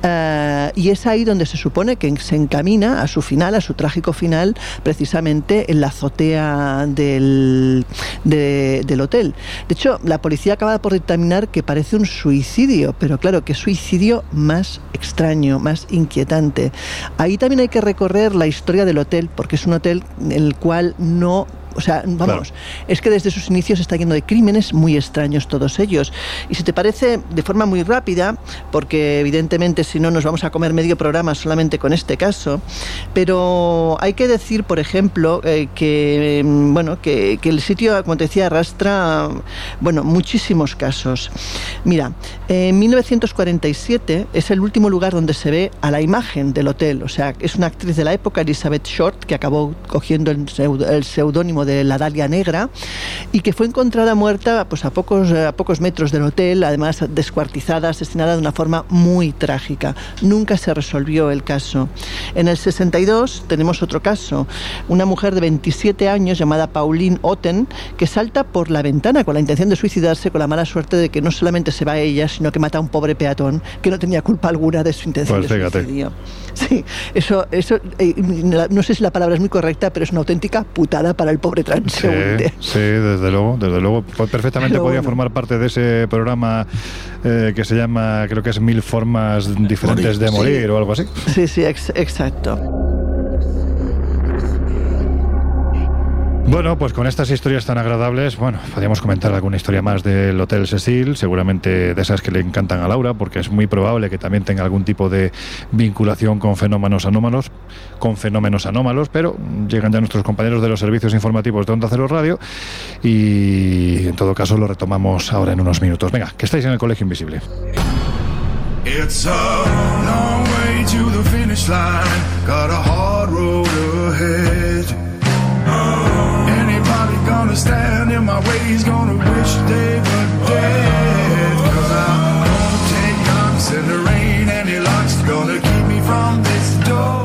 [0.01, 3.73] eh, y es ahí donde se supone que se encamina a su final, a su
[3.73, 7.85] trágico final, precisamente en la azotea del,
[8.23, 9.33] del hotel.
[9.67, 14.23] De hecho, la policía acaba por dictaminar que parece un suicidio, pero claro, que suicidio
[14.31, 16.71] más extraño, más inquietante.
[17.17, 20.55] Ahí también hay que recorrer la historia del hotel, porque es un hotel en el
[20.55, 22.53] cual no o sea, vamos,
[22.87, 26.13] es que desde sus inicios está yendo de crímenes muy extraños todos ellos.
[26.49, 28.37] Y si te parece, de forma muy rápida,
[28.71, 32.61] porque evidentemente si no nos vamos a comer medio programa solamente con este caso,
[33.13, 38.17] pero hay que decir, por ejemplo, eh, que, mm, bueno, que, que, el sitio, como
[38.17, 39.29] te decía, arrastra,
[39.79, 41.31] bueno, muchísimos casos.
[41.83, 42.13] Mira,
[42.47, 47.09] en 1947 es el último lugar donde se ve a la imagen del hotel, o
[47.09, 51.83] sea, es una actriz de la época, Elizabeth Short, que acabó cogiendo el seudónimo de
[51.83, 52.69] la Dalia Negra
[53.31, 57.89] y que fue encontrada muerta pues, a, pocos, a pocos metros del hotel, además descuartizada,
[57.89, 59.95] asesinada de una forma muy trágica.
[60.21, 61.89] Nunca se resolvió el caso.
[62.35, 64.47] En el 62 tenemos otro caso,
[64.87, 69.39] una mujer de 27 años llamada Pauline Otten que salta por la ventana con la
[69.39, 72.27] intención de suicidarse con la mala suerte de que no solamente se va a ella,
[72.27, 75.39] sino que mata a un pobre peatón que no tenía culpa alguna de su intención
[75.39, 76.11] pues de suicidio.
[76.53, 78.13] Sí, eso, eso eh,
[78.69, 81.39] no sé si la palabra es muy correcta, pero es una auténtica putada para el
[81.39, 82.53] pobre transeúnte.
[82.59, 84.03] Sí, desde luego, desde luego.
[84.15, 86.65] Pues perfectamente podría formar parte de ese programa
[87.23, 91.03] eh, que se llama, creo que es Mil Formas Diferentes de Morir o algo así.
[91.33, 92.92] Sí, sí, exacto.
[96.45, 100.67] Bueno, pues con estas historias tan agradables, bueno, podríamos comentar alguna historia más del Hotel
[100.67, 104.43] Cecil, seguramente de esas que le encantan a Laura, porque es muy probable que también
[104.43, 105.31] tenga algún tipo de
[105.71, 107.49] vinculación con fenómenos anómalos,
[107.97, 109.35] con fenómenos anómalos, pero
[109.67, 112.37] llegan ya nuestros compañeros de los servicios informativos de Onda Cero Radio
[113.01, 116.11] y en todo caso lo retomamos ahora en unos minutos.
[116.11, 117.41] Venga, que estáis en el Colegio Invisible.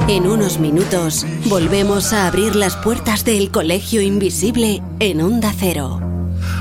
[0.08, 6.00] En unos minutos volvemos a abrir las puertas del colegio invisible en Onda Cero.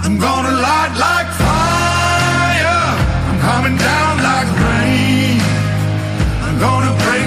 [0.03, 2.95] I'm gonna light like fire.
[3.27, 5.41] I'm coming down like rain.
[6.41, 7.26] I'm gonna break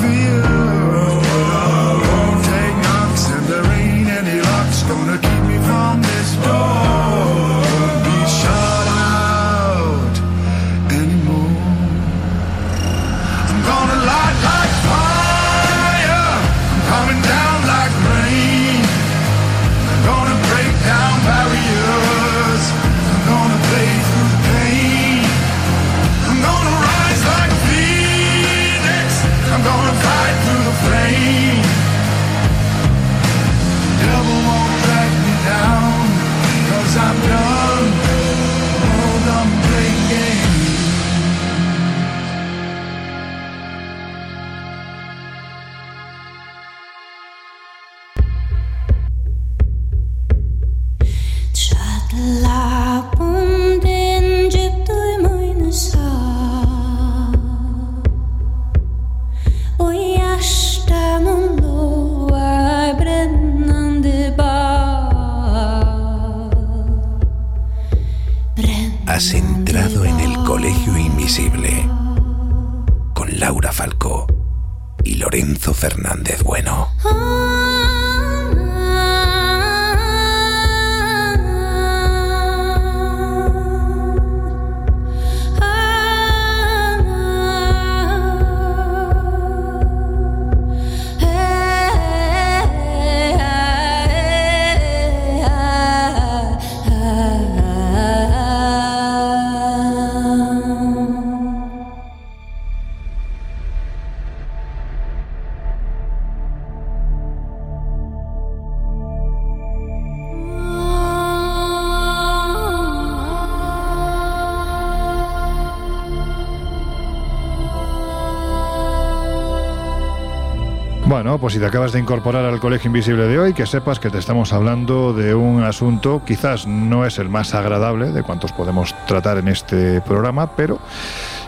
[121.51, 124.53] Si te acabas de incorporar al Colegio Invisible de hoy, que sepas que te estamos
[124.53, 129.49] hablando de un asunto, quizás no es el más agradable de cuantos podemos tratar en
[129.49, 130.79] este programa, pero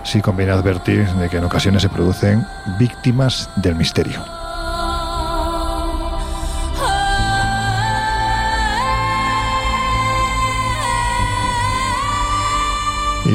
[0.03, 2.45] sí conviene advertir de que en ocasiones se producen
[2.77, 4.42] víctimas del misterio.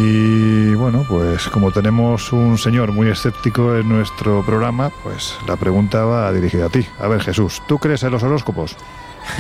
[0.01, 6.05] Y bueno, pues como tenemos un señor muy escéptico en nuestro programa, pues la pregunta
[6.05, 6.87] va dirigida a ti.
[7.01, 8.77] A ver, Jesús, ¿tú crees en los horóscopos?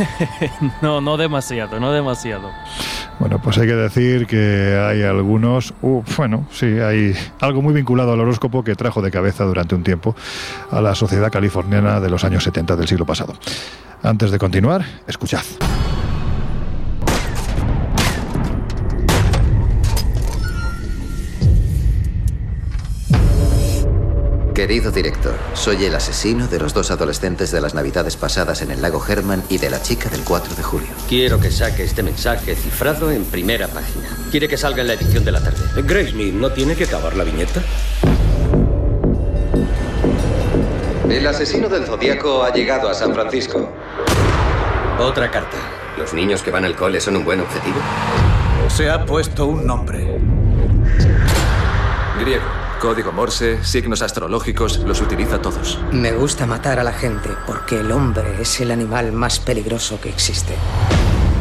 [0.82, 2.50] no, no demasiado, no demasiado.
[3.20, 8.12] Bueno, pues hay que decir que hay algunos, uh, bueno, sí, hay algo muy vinculado
[8.12, 10.16] al horóscopo que trajo de cabeza durante un tiempo
[10.72, 13.34] a la sociedad californiana de los años 70 del siglo pasado.
[14.02, 15.42] Antes de continuar, escuchad.
[24.58, 28.82] Querido director, soy el asesino de los dos adolescentes de las navidades pasadas en el
[28.82, 30.88] lago Herman y de la chica del 4 de julio.
[31.08, 34.08] Quiero que saque este mensaje cifrado en primera página.
[34.32, 35.60] Quiere que salga en la edición de la tarde.
[35.84, 37.62] Grace ¿no tiene que acabar la viñeta?
[41.08, 43.70] El asesino del zodiaco ha llegado a San Francisco.
[44.98, 45.56] Otra carta.
[45.96, 47.76] ¿Los niños que van al cole son un buen objetivo?
[48.66, 50.18] Se ha puesto un nombre.
[52.18, 52.67] Griego.
[52.80, 55.80] Código Morse, signos astrológicos, los utiliza todos.
[55.90, 60.08] Me gusta matar a la gente porque el hombre es el animal más peligroso que
[60.08, 60.54] existe.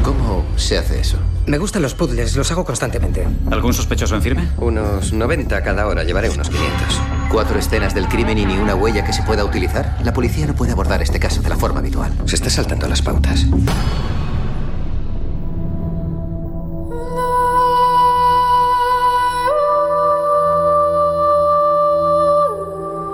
[0.03, 1.17] ¿Cómo se hace eso?
[1.45, 3.27] Me gustan los puzzles, los hago constantemente.
[3.51, 4.47] ¿Algún sospechoso en firme?
[4.57, 7.01] Unos 90 cada hora, llevaré unos 500.
[7.31, 9.97] ¿Cuatro escenas del crimen y ni una huella que se pueda utilizar?
[10.03, 12.13] La policía no puede abordar este caso de la forma habitual.
[12.25, 13.45] Se está saltando las pautas.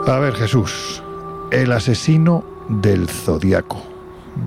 [0.05, 1.01] A ver, Jesús,
[1.49, 3.81] el asesino del zodiaco.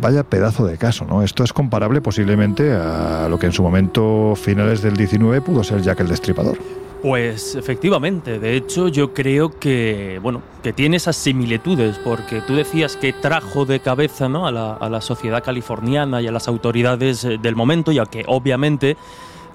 [0.01, 1.23] Vaya pedazo de caso, ¿no?
[1.23, 5.81] Esto es comparable posiblemente a lo que en su momento, finales del 19, pudo ser
[5.81, 6.59] Jack el Destripador.
[7.01, 12.97] Pues efectivamente, de hecho yo creo que bueno que tiene esas similitudes, porque tú decías
[12.97, 14.47] que trajo de cabeza ¿no?
[14.47, 18.25] a, la, a la sociedad californiana y a las autoridades eh, del momento, ya que
[18.27, 18.97] obviamente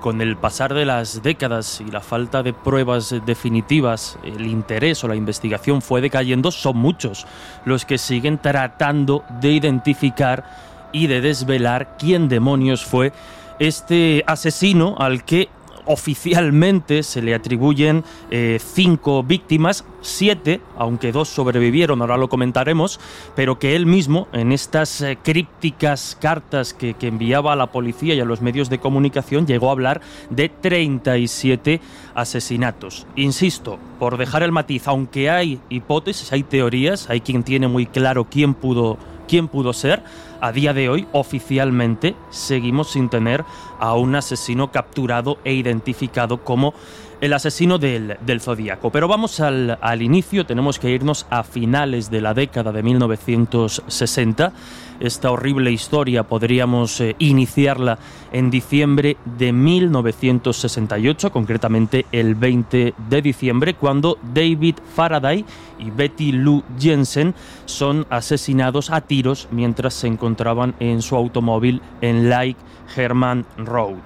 [0.02, 5.08] con el pasar de las décadas y la falta de pruebas definitivas, el interés o
[5.08, 7.26] la investigación fue decayendo, son muchos
[7.64, 10.44] los que siguen tratando de identificar
[10.92, 13.14] y de desvelar quién demonios fue
[13.60, 15.48] este asesino al que
[15.86, 22.99] oficialmente se le atribuyen eh, cinco víctimas, siete, aunque dos sobrevivieron, ahora lo comentaremos,
[23.36, 28.14] pero que él mismo, en estas eh, crípticas cartas que, que, enviaba a la policía
[28.14, 31.82] y a los medios de comunicación, llegó a hablar de 37
[32.16, 33.05] asesinatos.
[33.16, 38.28] Insisto, por dejar el matiz, aunque hay hipótesis, hay teorías, hay quien tiene muy claro
[38.30, 38.97] quién pudo,
[39.28, 40.03] quién pudo ser,
[40.42, 43.46] a día de hoy oficialmente seguimos sin tener
[43.80, 46.74] a un asesino capturado e identificado como
[47.22, 48.89] el asesino del, del Zodíaco.
[48.89, 54.51] Pero vamos al, al, inicio, tenemos que irnos a finales de la década de 1960.
[54.99, 57.99] Esta horrible historia podríamos eh, iniciarla
[58.32, 65.45] en diciembre de 1968, concretamente el 20 de diciembre, cuando David Faraday
[65.80, 72.30] y Betty Lou Jensen son asesinados a tiros mientras se encontraban en su automóvil en
[72.30, 72.57] Lake
[72.95, 74.01] Herman Road.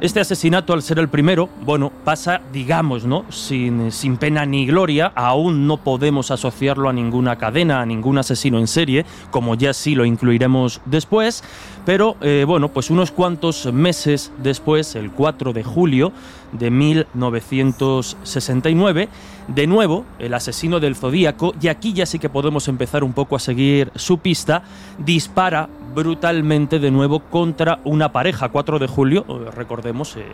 [0.00, 3.24] Este asesinato, al ser el primero, bueno, pasa, digamos, ¿no?
[3.30, 5.10] Sin, sin, pena ni gloria.
[5.16, 9.96] Aún no podemos asociarlo a ninguna cadena, a ningún asesino en serie, como ya sí
[9.96, 11.42] lo incluiremos después.
[11.84, 16.12] Pero, eh, bueno, pues unos cuantos meses después, el 4 de julio
[16.52, 19.08] de 1969,
[19.48, 23.34] de nuevo, el asesino del Zodíaco, y aquí ya sí que podemos empezar un poco
[23.34, 24.62] a seguir su pista,
[24.98, 28.48] dispara brutalmente de nuevo contra una pareja.
[28.48, 30.24] 4 de julio, eh, recordemos, eh,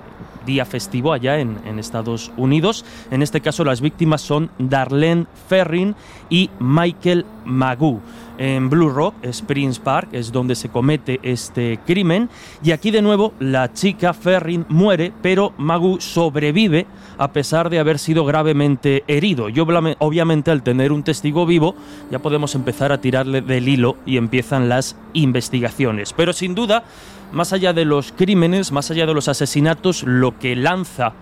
[0.47, 2.85] día festivo allá en, en, Estados Unidos.
[3.11, 5.95] En este caso las víctimas son Darlene Ferrin
[6.29, 8.01] y Michael Magoo
[8.39, 12.29] en Blue Rock, Springs Park, es donde se comete este crimen.
[12.63, 16.87] Y aquí de nuevo la chica Ferrin muere, pero Magu sobrevive
[17.19, 19.49] a pesar de haber sido gravemente herido.
[19.49, 21.75] Y obviamente al tener un testigo vivo
[22.11, 26.13] ya podemos empezar a tirarle del hilo y empiezan las investigaciones.
[26.13, 26.85] Pero sin duda,
[27.33, 31.13] más allá de los crímenes, más allá de los asesinatos, lo que lanza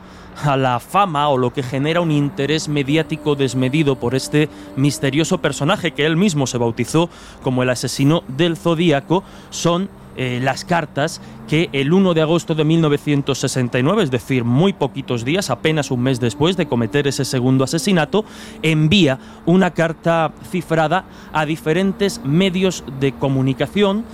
[0.44, 5.92] a la fama o lo que genera un interés mediático desmedido por este misterioso personaje
[5.92, 7.10] que él mismo se bautizó
[7.42, 12.64] como el asesino del zodíaco son eh, las cartas que el 1 de agosto de
[12.64, 18.26] 1969, es decir, muy poquitos días, apenas un mes después de cometer ese segundo asesinato,
[18.62, 24.04] envía una carta cifrada a diferentes medios de comunicación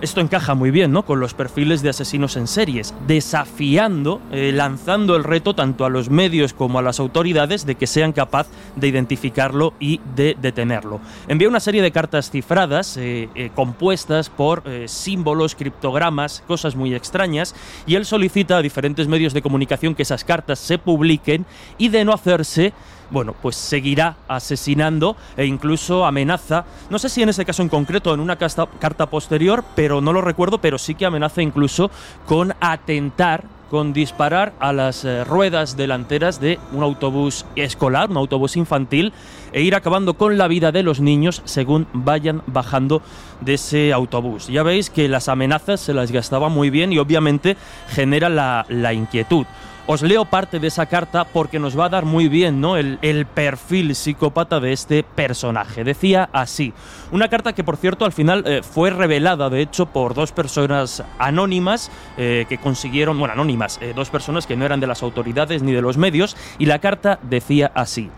[0.00, 1.04] esto encaja muy bien ¿no?
[1.04, 6.08] con los perfiles de asesinos en series, desafiando, eh, lanzando el reto tanto a los
[6.08, 11.00] medios como a las autoridades de que sean capaces de identificarlo y de detenerlo.
[11.26, 17.54] Envía una serie de cartas cifradas eh, eh, compuestas por símbolos, criptogramas, cosas muy extrañas,
[17.86, 21.46] y él solicita a diferentes medios de comunicación que esas cartas se publiquen
[21.76, 22.72] y de no hacerse
[23.10, 28.12] bueno, pues seguirá asesinando e incluso amenaza, no sé si en ese caso en concreto
[28.14, 31.90] en una carta posterior, pero no lo recuerdo, pero sí que amenaza incluso
[32.26, 38.56] con atentar con disparar a las eh, ruedas delanteras de un autobús escolar, un autobús
[38.56, 39.12] infantil,
[39.52, 43.02] e ir acabando con la vida de los niños según vayan bajando
[43.40, 44.48] de ese autobús.
[44.48, 47.56] Ya veis que las amenazas se las gastaba muy bien y obviamente
[47.88, 49.46] genera la, la inquietud.
[49.90, 52.76] Os leo parte de esa carta porque nos va a dar muy bien ¿no?
[52.76, 55.82] el, perfil psicópata de este personaje.
[55.82, 56.74] Decía así,
[57.10, 61.02] una carta que por cierto al final eh, fue revelada de hecho por dos personas
[61.18, 65.62] anónimas eh, que consiguieron, bueno, anónimas, eh, dos personas que no eran de las autoridades
[65.62, 68.10] ni de los medios, y la carta decía así.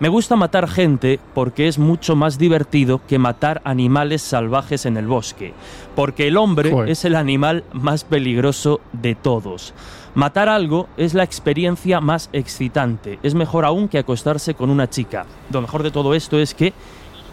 [0.00, 5.08] Me gusta matar gente porque es mucho más divertido que matar animales salvajes en el
[5.08, 5.54] bosque,
[5.96, 9.74] porque el hombre es el animal más peligroso de todos.
[10.14, 15.26] Matar algo es la experiencia más excitante, es mejor aún que acostarse con una chica.
[15.50, 16.72] Lo mejor de todo esto es que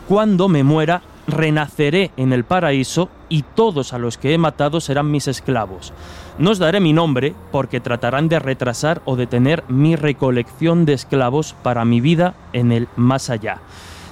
[0.08, 5.10] cuando me muera renaceré en el paraíso y todos a los que he matado serán
[5.12, 5.94] mis esclavos.
[6.38, 11.56] No os daré mi nombre porque tratarán de retrasar o detener mi recolección de esclavos
[11.64, 13.62] para mi vida en el más allá.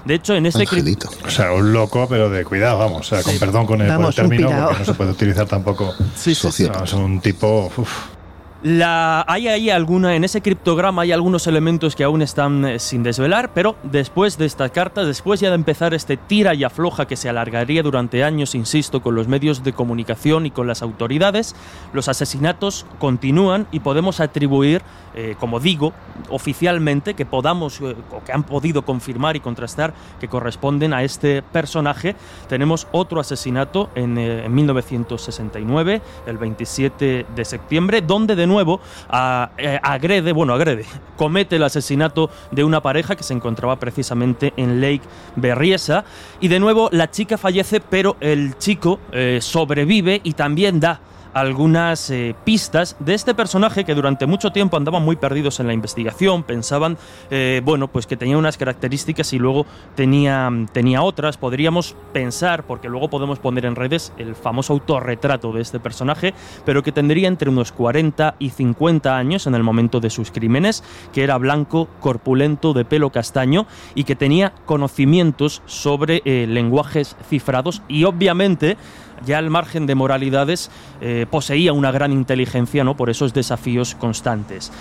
[0.06, 0.66] De hecho, en este
[1.26, 3.02] O sea, un loco, pero de cuidado, vamos.
[3.02, 5.94] O sea, con perdón con el, término, porque no se puede utilizar tampoco.
[6.16, 6.68] Sí, sí, sí.
[6.84, 7.72] es un tipo.
[8.64, 13.04] La, hay ahí alguna, en ese criptograma hay algunos elementos que aún están eh, sin
[13.04, 17.18] desvelar, pero después de estas cartas, después ya de empezar este tira y afloja que
[17.18, 21.58] se alargaría durante años, insisto, con los medios de comunicación y con las autoridades,
[21.92, 24.82] los asesinatos continúan y podemos atribuir,
[25.14, 25.92] eh, como digo,
[26.30, 31.42] oficialmente, que podamos, eh, o que han podido confirmar y contrastar que corresponden a este
[31.42, 32.16] personaje.
[32.48, 38.53] Tenemos otro asesinato en, en 1969, el 27 de septiembre, donde de nuevo
[39.58, 40.86] eh, agrede, bueno, agrede,
[41.18, 45.02] comete el asesinato de una pareja que se encontraba precisamente en Lake
[45.36, 46.06] Berriesa.
[46.40, 51.00] Y de nuevo la chica fallece pero el chico eh, sobrevive y también da
[51.34, 55.74] algunas eh, pistas de este personaje que durante mucho tiempo andaban muy perdidos en la
[55.74, 56.98] investigación, pensaban,
[57.32, 59.66] eh, bueno, pues que tenía unas características y luego
[59.96, 61.38] tenía, tenía otras.
[61.38, 66.34] Podríamos pensar, porque luego podemos poner en redes el famoso autorretrato de este personaje,
[66.66, 70.84] pero que tendría entre unos 40 y 50 años en el momento de sus crímenes,
[71.12, 73.66] que era blanco, corpulento, de pelo castaño
[73.96, 78.78] y que tenía conocimientos sobre eh, lenguajes cifrados y obviamente
[79.26, 80.70] ya al margen de moralidades,
[81.02, 82.96] eh, poseía una gran inteligencia ¿no?
[82.96, 84.72] por esos desafíos constantes.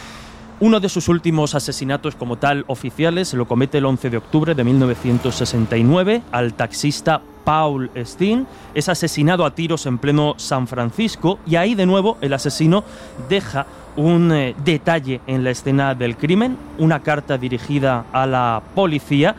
[0.60, 4.62] Uno de sus últimos asesinatos como tal oficiales lo comete el 11 de octubre de
[4.62, 8.46] 1969 al taxista Paul Steen.
[8.72, 12.84] Es asesinado a tiros en pleno San Francisco y ahí de nuevo el asesino
[13.28, 13.66] deja
[13.96, 19.34] un eh, detalle en la escena del crimen, una carta dirigida a la policía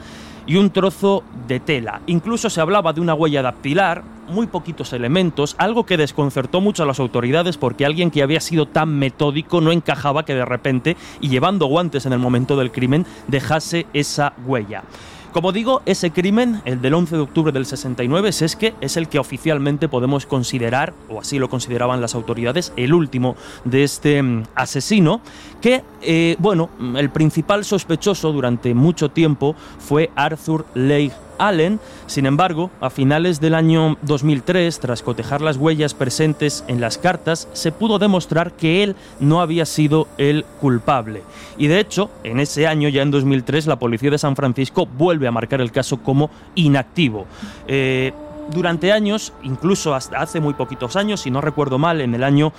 [0.48, 2.02] y un trozo de tela.
[2.08, 6.86] Incluso se hablaba de una huella dactilar, muy poquitos elementos, algo que desconcertó mucho a
[6.86, 11.30] las autoridades porque alguien que había sido tan metódico no encajaba que de repente, y
[11.30, 14.84] llevando guantes en el momento del crimen, dejase esa huella.
[15.34, 19.10] Como digo, ese crimen, el del 11 de octubre del 69, es que es el
[19.10, 24.44] que oficialmente podemos considerar, o así lo consideraban las autoridades, el último de este mm,
[24.54, 25.22] asesino,
[25.60, 31.80] que, eh, bueno, el principal sospechoso durante mucho tiempo fue Arthur Leigh Allen.
[32.08, 37.48] Sin embargo, a finales del año 2003, tras cotejar las huellas presentes en las cartas,
[37.54, 41.24] se pudo demostrar que él no había sido el culpable.
[41.58, 45.28] Y de hecho, en ese año, ya en 2003, la policía de San Francisco vuelve
[45.28, 47.26] a marcar el caso como inactivo.
[47.68, 48.14] Eh,
[48.52, 52.54] durante años, incluso hasta hace muy poquitos años, si no recuerdo mal, en el año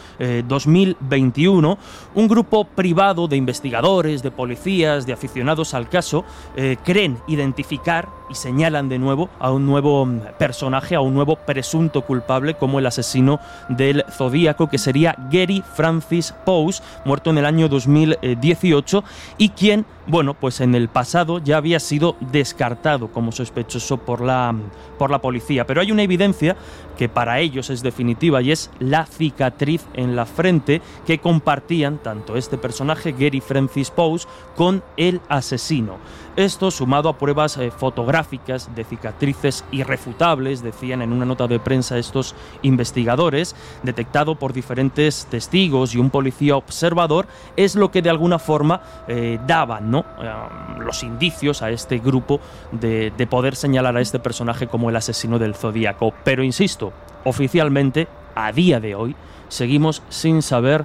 [0.46, 1.76] 2021, eh,
[2.14, 6.24] un grupo privado de investigadores, de policías, de aficionados al caso,
[6.56, 11.36] eh, creen identificar y señalan de nuevo a un nuevo mm, personaje, a un nuevo
[11.36, 17.46] presunto culpable como el asesino del Zodíaco, que sería Gary Francis Pose, muerto en el
[17.46, 19.04] año 2018
[19.38, 24.54] y quien, bueno, pues en el pasado ya había sido descartado como sospechoso por la,
[24.98, 25.66] por la policía.
[25.66, 26.56] Pero hay una evidencia
[26.96, 32.36] que para ellos es definitiva y es la cicatriz en la frente que compartían tanto
[32.36, 34.26] este personaje, Gary Francis Pose,
[34.56, 35.98] con el asesino.
[36.36, 41.96] Esto sumado a pruebas eh, fotográficas de cicatrices irrefutables, decían en una nota de prensa
[41.96, 48.40] estos investigadores, detectado por diferentes testigos y un policía observador, es lo que de alguna
[48.40, 50.00] forma eh, daban ¿no?
[50.00, 50.32] Eh,
[50.80, 52.40] los indicios a este grupo
[52.72, 56.14] de, de poder señalar a este personaje como el asesino del zodíaco.
[56.24, 56.83] Pero insisto,
[57.24, 59.16] oficialmente, a día de hoy,
[59.48, 60.84] seguimos sin saber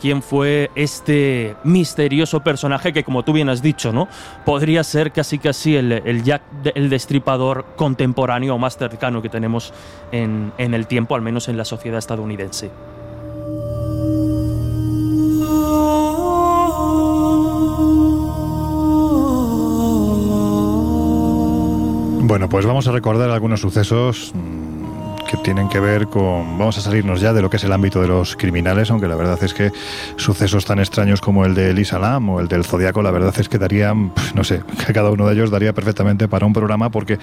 [0.00, 4.08] quién fue este misterioso personaje que, como tú bien has dicho, ¿no?
[4.44, 6.42] Podría ser casi casi el, el Jack,
[6.74, 9.72] el destripador contemporáneo o más cercano que tenemos
[10.10, 12.70] en, en el tiempo, al menos en la sociedad estadounidense.
[22.30, 24.32] Bueno, pues vamos a recordar algunos sucesos
[25.30, 28.02] que tienen que ver con, vamos a salirnos ya de lo que es el ámbito
[28.02, 29.70] de los criminales, aunque la verdad es que
[30.16, 33.48] sucesos tan extraños como el de Elisa Lam o el del Zodíaco, la verdad es
[33.48, 37.20] que darían, no sé, que cada uno de ellos daría perfectamente para un programa porque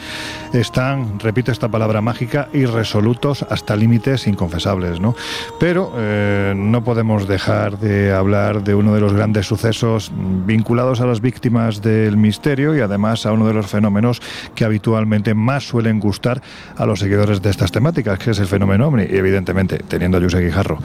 [0.54, 5.14] están, repito esta palabra mágica, irresolutos hasta límites inconfesables, ¿no?
[5.60, 11.06] Pero eh, no podemos dejar de hablar de uno de los grandes sucesos vinculados a
[11.06, 14.22] las víctimas del misterio y además a uno de los fenómenos
[14.56, 16.42] que habitualmente más suelen gustar
[16.78, 19.04] a los seguidores de estas temáticas que es el fenómeno OVNI.
[19.04, 20.80] Y evidentemente, teniendo a José Guijarro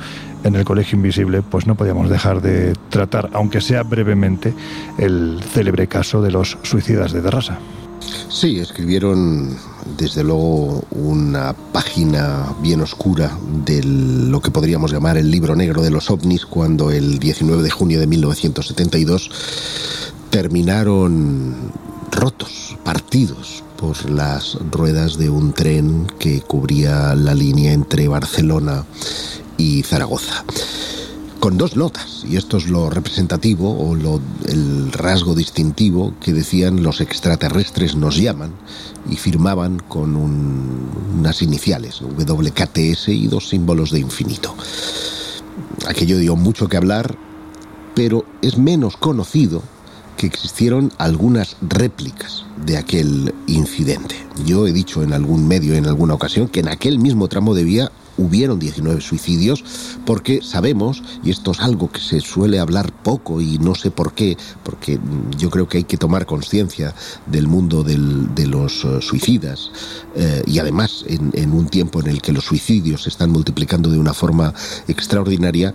[0.44, 4.54] en el Colegio Invisible, pues no podíamos dejar de tratar, aunque sea brevemente,
[4.98, 7.58] el célebre caso de los suicidas de Terrassa.
[8.28, 9.56] Sí, escribieron
[9.96, 13.30] desde luego una página bien oscura
[13.64, 17.70] de lo que podríamos llamar el libro negro de los ovnis cuando el 19 de
[17.70, 19.30] junio de 1972
[20.30, 21.72] terminaron
[22.10, 28.84] rotos, partidos por las ruedas de un tren que cubría la línea entre Barcelona
[29.58, 30.44] y Zaragoza.
[31.40, 37.00] Con dos notas, y esto es lo representativo o el rasgo distintivo que decían los
[37.00, 38.52] extraterrestres nos llaman
[39.10, 44.54] y firmaban con unas iniciales, WKTS y dos símbolos de infinito.
[45.88, 47.16] Aquello dio mucho que hablar,
[47.96, 49.64] pero es menos conocido
[50.28, 54.14] que existieron algunas réplicas de aquel incidente.
[54.44, 57.64] Yo he dicho en algún medio, en alguna ocasión, que en aquel mismo tramo de
[57.64, 59.64] vía hubieron 19 suicidios
[60.04, 64.12] porque sabemos, y esto es algo que se suele hablar poco y no sé por
[64.12, 64.98] qué, porque
[65.38, 66.94] yo creo que hay que tomar conciencia
[67.26, 69.70] del mundo de los eh, suicidas
[70.14, 73.90] eh, y además en, en un tiempo en el que los suicidios se están multiplicando
[73.90, 74.52] de una forma
[74.88, 75.72] extraordinaria,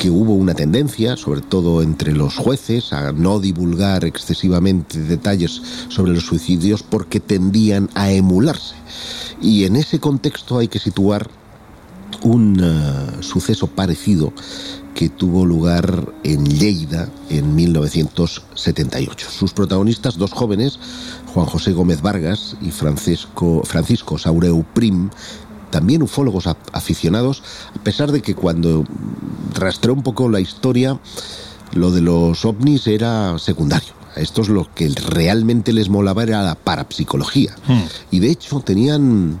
[0.00, 6.14] que hubo una tendencia, sobre todo entre los jueces, a no divulgar excesivamente detalles sobre
[6.14, 8.74] los suicidios porque tendían a emularse.
[9.42, 11.28] Y en ese contexto hay que situar
[12.22, 14.32] un uh, suceso parecido
[14.94, 19.28] que tuvo lugar en Lleida en 1978.
[19.30, 20.78] Sus protagonistas, dos jóvenes,
[21.34, 25.10] Juan José Gómez Vargas y Francisco, Francisco Saureu Prim,
[25.70, 27.42] también ufólogos aficionados,
[27.74, 28.84] a pesar de que cuando
[29.54, 30.98] rastreó un poco la historia,
[31.72, 33.94] lo de los ovnis era secundario.
[34.16, 37.54] A estos lo que realmente les molaba era la parapsicología.
[37.66, 37.82] Hmm.
[38.10, 39.38] Y de hecho tenían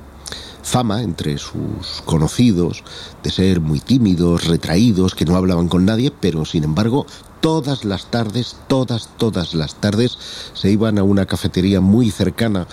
[0.62, 2.84] fama entre sus conocidos
[3.22, 7.06] de ser muy tímidos, retraídos, que no hablaban con nadie, pero sin embargo
[7.40, 10.18] todas las tardes, todas, todas las tardes
[10.54, 12.66] se iban a una cafetería muy cercana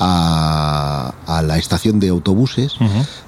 [0.00, 2.74] a, la estación de autobuses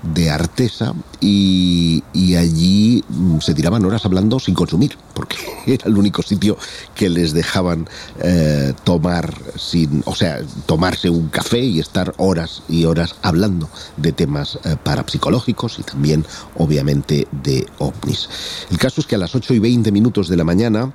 [0.02, 2.02] de Artesa y,
[2.36, 6.56] allí mm, se tiraban horas hablando sin consumir, porque era el único sitio
[6.94, 7.88] que les dejaban
[8.20, 14.12] eh, tomar sin, o sea, tomarse un café y estar horas y horas hablando de
[14.12, 16.24] temas eh, parapsicológicos y también,
[16.56, 18.28] obviamente, de ovnis.
[18.70, 20.92] El caso es que a las 8 y 20 minutos de la mañana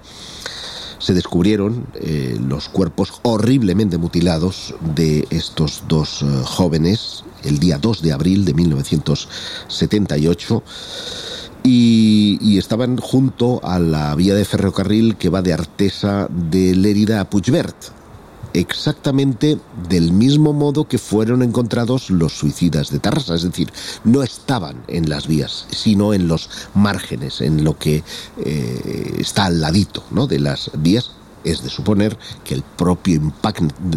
[0.99, 8.01] se descubrieron eh, los cuerpos horriblemente mutilados de estos dos eh, jóvenes el día 2
[8.01, 10.63] de abril de 1978
[11.63, 17.19] y, y, estaban junto a la vía de ferrocarril que va de Artesa de Lérida
[17.19, 17.75] a Puigvert
[18.59, 23.71] exactamente del mismo modo que fueron encontrados los suicidas de Tarrasa, es decir,
[24.03, 28.03] no estaban en las vías, sino en los márgenes, en lo que
[28.43, 30.27] eh, está al ladito ¿no?
[30.27, 31.11] de las vías
[31.43, 33.15] es de suponer que el propio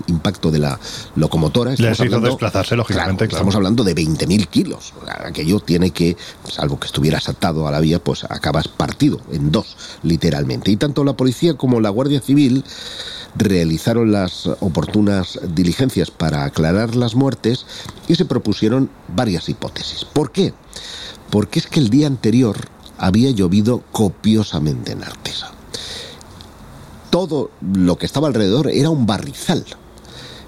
[0.06, 0.78] impacto de la
[1.16, 1.74] locomotora...
[1.76, 4.92] Les hizo desplazarse, lógicamente, Estamos hablando de 20.000 kilos.
[5.24, 9.76] Aquello tiene que, salvo que estuvieras atado a la vía, pues acabas partido en dos,
[10.02, 10.70] literalmente.
[10.70, 12.64] Y tanto la policía como la Guardia Civil
[13.36, 17.66] realizaron las oportunas diligencias para aclarar las muertes
[18.08, 20.04] y se propusieron varias hipótesis.
[20.04, 20.52] ¿Por qué?
[21.30, 22.56] Porque es que el día anterior
[22.98, 25.52] había llovido copiosamente en Artesa.
[27.10, 29.64] Todo lo que estaba alrededor era un barrizal.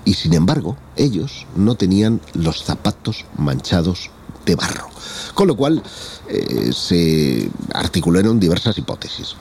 [0.05, 4.11] Y sin embargo, ellos no tenían los zapatos manchados
[4.47, 4.89] de barro.
[5.35, 5.83] Con lo cual
[6.29, 9.37] eh, se articularon diversas hipótesis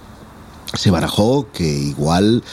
[0.73, 2.43] se barajó que igual,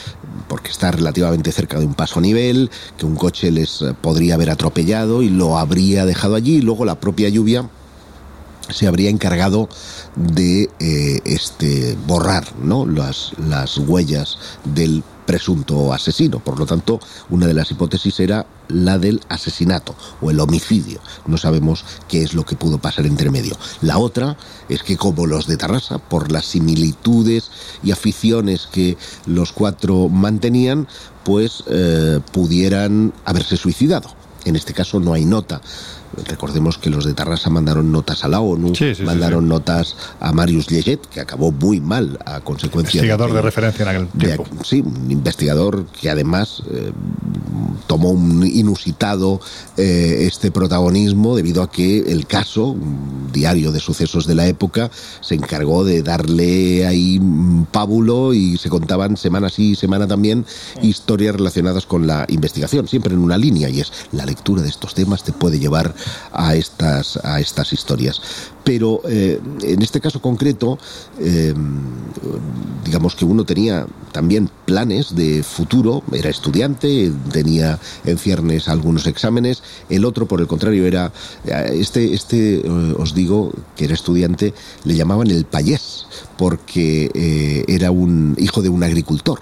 [0.49, 4.51] porque está relativamente cerca de un paso a nivel, que un coche les podría haber
[4.51, 7.71] atropellado y lo habría dejado allí y luego la propia lluvia
[8.69, 9.69] se habría encargado
[10.16, 12.87] de eh, este borrar ¿no?
[12.87, 16.39] las, las huellas del presunto asesino.
[16.39, 21.01] Por lo tanto, una de las hipótesis era la del asesinato o el homicidio.
[21.27, 23.55] No sabemos qué es lo que pudo pasar entre medio.
[23.83, 24.39] La otra
[24.71, 27.51] es que como los de Tarrasa, por las similitudes
[27.83, 28.97] y aficiones que
[29.27, 30.89] los cuatro mantenían,
[31.25, 34.09] pues eh, pudieran haberse suicidado.
[34.47, 35.61] En este caso no hay nota
[36.27, 38.73] Recordemos que los de Tarrasa mandaron notas a la ONU,
[39.05, 43.89] mandaron notas a Marius Lleget, que acabó muy mal a consecuencia investigador de, referencia en
[43.89, 44.47] aquel tiempo.
[44.64, 46.93] sí, un investigador que además eh,
[47.87, 49.41] tomó un inusitado
[49.77, 54.91] eh, este protagonismo debido a que el caso, un diario de sucesos de la época,
[55.21, 57.21] se encargó de darle ahí
[57.71, 60.45] pábulo y se contaban semana sí, semana también
[60.83, 64.95] historias relacionadas con la investigación, siempre en una línea y es la lectura de estos
[64.95, 65.95] temas te puede llevar
[66.33, 68.21] a estas, a estas historias.
[68.69, 70.79] Pero eh, en este caso concreto,
[71.19, 71.55] eh,
[72.85, 79.62] digamos que uno tenía también planes de futuro, era estudiante, tenía en ciernes algunos exámenes,
[79.89, 81.11] el otro por el contrario era,
[81.73, 82.62] este, este
[82.99, 84.53] os digo que era estudiante,
[84.85, 86.07] le llamaban el payés,
[86.37, 89.41] porque eh, era un hijo de un agricultor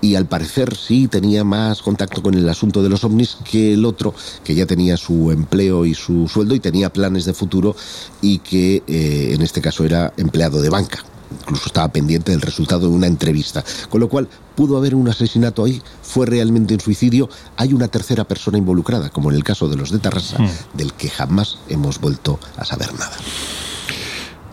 [0.00, 3.84] y al parecer sí tenía más contacto con el asunto de los ovnis que el
[3.84, 4.14] otro,
[4.44, 7.76] que ya tenía su empleo y su sueldo y tenía planes de futuro
[8.22, 11.04] y que eh, en este caso era empleado de banca.
[11.40, 13.62] Incluso estaba pendiente del resultado de una entrevista.
[13.90, 17.28] Con lo cual, pudo haber un asesinato ahí, fue realmente un suicidio.
[17.56, 20.48] Hay una tercera persona involucrada, como en el caso de los de Tarrasa, hmm.
[20.74, 23.16] del que jamás hemos vuelto a saber nada.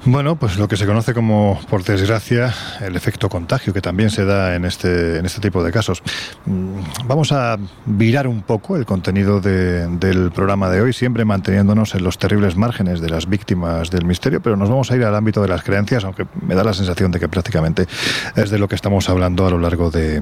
[0.08, 4.24] Bueno, pues lo que se conoce como, por desgracia, el efecto contagio que también se
[4.24, 6.04] da en este, en este tipo de casos.
[6.46, 12.04] Mm, vamos a virar un poco el contenido del programa de hoy, siempre manteniéndonos en
[12.04, 15.42] los terribles márgenes de las víctimas del misterio, pero nos vamos a ir al ámbito
[15.42, 17.88] de las creencias, aunque me da la sensación de que prácticamente
[18.36, 20.22] es de lo que estamos hablando a lo largo de,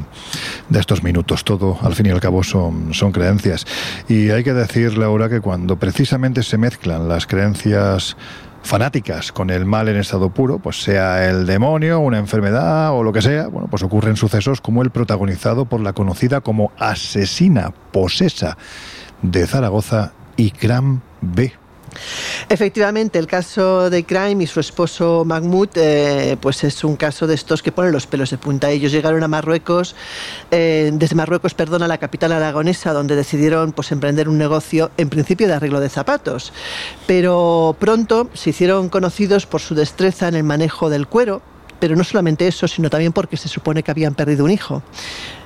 [0.69, 1.43] de estos minutos.
[1.43, 3.67] Todo, al fin y al cabo, son, son creencias.
[4.07, 8.15] Y hay que decir, Laura, que cuando precisamente se mezclan las creencias
[8.63, 13.13] fanáticas con el mal en estado puro, pues sea el demonio, una enfermedad o lo
[13.13, 18.57] que sea, bueno, pues ocurren sucesos como el protagonizado por la conocida como asesina posesa
[19.21, 21.62] de Zaragoza, Ikram B.
[22.49, 27.35] Efectivamente, el caso de Crime y su esposo Mahmoud, eh, pues es un caso de
[27.35, 28.69] estos que ponen los pelos de punta.
[28.69, 29.95] Ellos llegaron a Marruecos,
[30.51, 35.09] eh, desde Marruecos, perdón, a la capital aragonesa, donde decidieron pues emprender un negocio, en
[35.09, 36.53] principio de arreglo de zapatos.
[37.07, 41.41] Pero pronto se hicieron conocidos por su destreza en el manejo del cuero
[41.79, 44.81] pero no solamente eso, sino también porque se supone que habían perdido un hijo.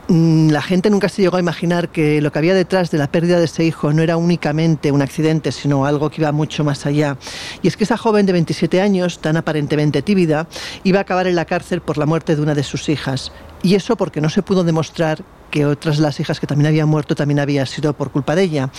[0.10, 3.12] Mm, la gente nunca se llegó a imaginar que lo que había detrás de la
[3.12, 6.86] pérdida de ese hijo no era únicamente un accidente, sino algo que iba mucho más
[6.86, 7.18] allá.
[7.62, 10.47] Y es que esa joven de 27 años, tan aparentemente tímida,
[10.86, 13.34] iba a acabar en la cárcel por la muerte de una de sus hijas.
[13.64, 17.16] Y eso porque no se pudo demostrar que otras las hijas que también habían muerto
[17.16, 18.70] también había sido por culpa de ella.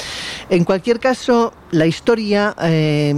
[0.51, 3.14] En cualquier caso, la historia eh,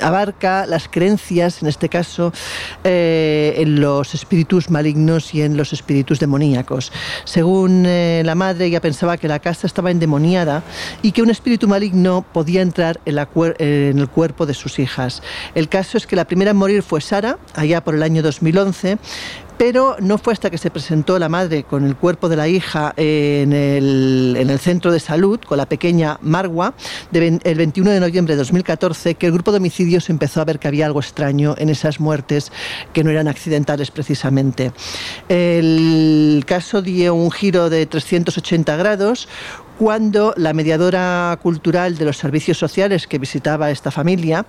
[0.00, 2.32] abarca las creencias, en este caso,
[2.82, 6.92] eh, en los espíritus malignos y en los espíritus demoníacos.
[7.24, 10.62] Según eh, la madre, ella pensaba que la casa estaba endemoniada
[11.02, 13.18] y que un espíritu maligno podía entrar en,
[13.58, 15.22] en el cuerpo de sus hijas.
[15.54, 18.98] El caso es que la primera en morir fue Sara, allá por el año 2011,
[19.58, 22.92] pero no fue hasta que se presentó la madre con el cuerpo de la hija
[22.96, 26.74] en el, centro de salud, con la pequeña Marwa,
[27.12, 30.68] el 21 de noviembre de 2014, que el grupo de homicidios empezó a ver que
[30.68, 32.50] había algo extraño en esas muertes
[32.92, 34.72] que no eran accidentales precisamente.
[35.28, 39.28] El caso dio un giro de 380 grados,
[39.78, 44.46] cuando la mediadora cultural de los servicios sociales que visitaba esta familia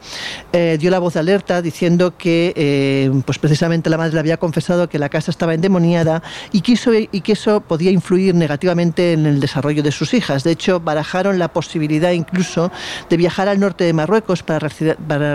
[0.53, 4.37] eh, dio la voz de alerta diciendo que eh, pues precisamente la madre le había
[4.37, 6.21] confesado que la casa estaba endemoniada
[6.51, 10.43] y que, eso, y que eso podía influir negativamente en el desarrollo de sus hijas.
[10.43, 12.71] De hecho, barajaron la posibilidad incluso
[13.09, 14.59] de viajar al norte de Marruecos para,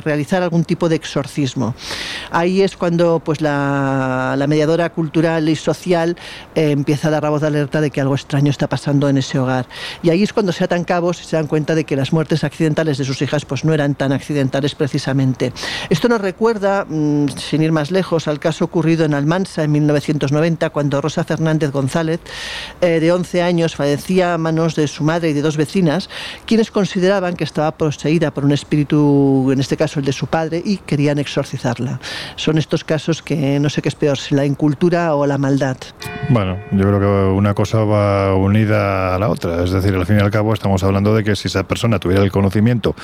[0.01, 1.75] realizar algún tipo de exorcismo.
[2.31, 6.17] Ahí es cuando pues, la, mediadora cultural y social
[6.55, 9.19] eh, empieza a dar la voz de alerta de que algo extraño está pasando en
[9.19, 9.67] ese hogar.
[10.03, 12.45] Y ahí es cuando se atan cabos y se dan cuenta de que las muertes
[12.45, 15.53] accidentales de sus hijas pues no eran tan accidentales precisamente.
[15.89, 20.71] Esto nos recuerda, mm, sin ir más lejos, al caso ocurrido en Almansa en 1990,
[20.71, 22.21] cuando Rosa Fernández González,
[22.81, 26.09] eh, de 11 años, fallecía a manos de su madre y de dos vecinas,
[26.47, 30.63] quienes consideraban que estaba poseída por un espíritu, en este caso el de su padre,
[30.65, 32.01] y querían exorcizarla.
[32.37, 35.77] Son estos casos que no sé qué es peor, si la incultura o la maldad.
[36.29, 39.63] Bueno, yo creo que una cosa va unida a la otra.
[39.71, 42.23] Es decir, al fin y al cabo estamos hablando de que si esa persona tuviera
[42.23, 42.95] el conocimiento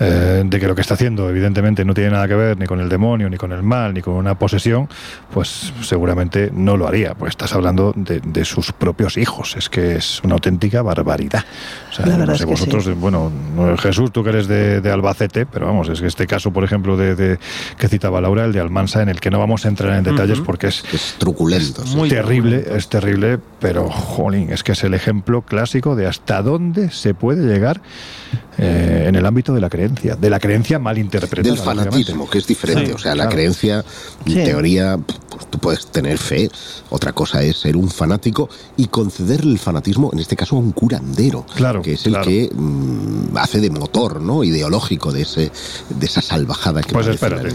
[0.00, 2.80] eh, de que lo que está haciendo evidentemente no tiene nada que ver ni con
[2.80, 4.88] el demonio, ni con el mal, ni con una posesión,
[5.32, 7.14] pues seguramente no lo haría.
[7.14, 9.56] Pues estás hablando de, sus propios hijos.
[9.56, 11.44] Es que es una auténtica barbaridad.
[11.90, 13.30] O sea, no sé, vosotros, bueno,
[13.78, 17.38] Jesús, tú que eres de, Albacete, pero vamos, es que este caso, por ejemplo, de,
[17.78, 20.40] que citaba Laura, el de Almansa, en el que no vamos a entrar en detalles
[20.40, 21.84] porque es, es truculento.
[21.96, 26.90] muy terrible, es terrible, pero, jolín, es que es el ejemplo clásico de hasta dónde
[26.90, 27.80] se puede llegar
[28.58, 31.54] eh, en el ámbito de la creencia, de la creencia mal interpretada.
[31.54, 32.92] Del fanatismo, que es diferente.
[32.92, 33.84] o sea, la creencia,
[34.26, 36.50] en teoría, pues, tú puedes tener fe.
[36.90, 40.72] Otra cosa es ser un fanático y concederle el fanatismo, en este caso, a un
[40.72, 41.46] curandero.
[41.54, 41.82] Claro.
[41.82, 44.44] Que es el que mm, hace de motor ¿no?
[44.44, 45.50] ideológico de, ese,
[45.88, 47.06] de esa salvajada que pues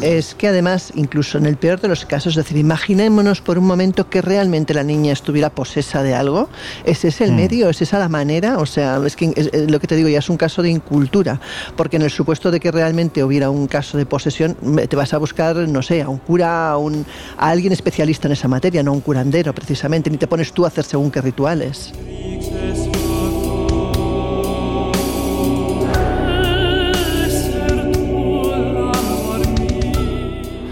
[0.01, 3.65] Es que además, incluso en el peor de los casos, es decir, imaginémonos por un
[3.65, 6.49] momento que realmente la niña estuviera posesa de algo.
[6.85, 7.35] ¿Ese es el mm.
[7.35, 7.69] medio?
[7.69, 8.26] ¿Es esa la manera?
[8.57, 11.39] O sea, es que lo que te digo ya es un caso de cultura,
[11.75, 14.55] porque en el supuesto de que realmente hubiera un caso de posesión,
[14.89, 17.05] te vas a buscar, no sé, a un cura, a, un,
[17.37, 20.65] a alguien especialista en esa materia, no a un curandero precisamente, ni te pones tú
[20.65, 21.93] a hacer según qué rituales.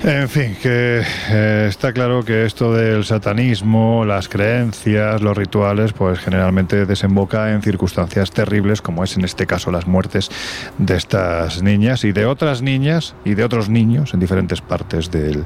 [0.08, 1.02] En fin, que
[1.32, 7.64] eh, está claro que esto del satanismo, las creencias, los rituales, pues generalmente desemboca en
[7.64, 10.30] circunstancias terribles, como es en este caso las muertes
[10.78, 15.44] de estas niñas y de otras niñas y de otros niños en diferentes partes del,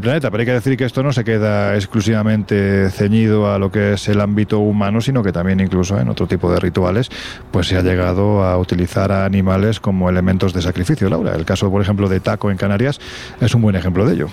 [0.00, 0.30] planeta.
[0.30, 4.06] Pero hay que decir que esto no se queda exclusivamente ceñido a lo que es
[4.06, 7.10] el ámbito humano, sino que también incluso en otro tipo de rituales,
[7.50, 11.10] pues se ha llegado a utilizar a animales como elementos de sacrificio.
[11.10, 13.00] Laura, el caso, por ejemplo, de Taco en Canarias
[13.40, 14.28] es un buen ejemplo de ello.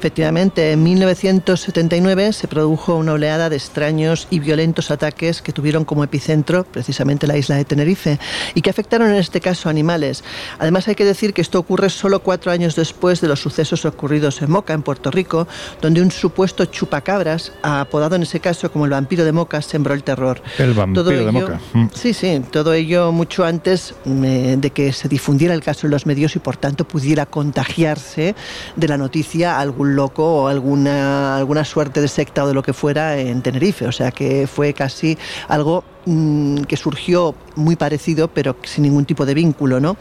[0.00, 6.02] Efectivamente, en 1979 se produjo una oleada de extraños y violentos ataques que tuvieron como
[6.02, 8.18] epicentro precisamente la isla de Tenerife
[8.54, 10.24] y que afectaron en este caso a animales.
[10.58, 14.40] Además hay que decir que esto ocurre solo cuatro años después de los sucesos ocurridos
[14.40, 15.46] en Moca, en Puerto Rico,
[15.82, 20.02] donde un supuesto chupacabras, apodado en ese caso como el vampiro de Moca, sembró el
[20.02, 20.40] terror.
[20.56, 21.60] El vampiro de Moca.
[21.74, 21.88] Mm.
[21.92, 26.06] Sí, sí, todo ello mucho antes eh, de que se difundiera el caso en los
[26.06, 28.34] medios y por tanto pudiera contagiarse
[28.76, 32.72] de la noticia algún loco o alguna, alguna suerte de secta o de lo que
[32.72, 33.86] fuera en Tenerife.
[33.86, 35.18] O sea que fue casi
[35.48, 39.96] algo mm, que surgió muy parecido, pero sin ningún tipo de vínculo, ¿no?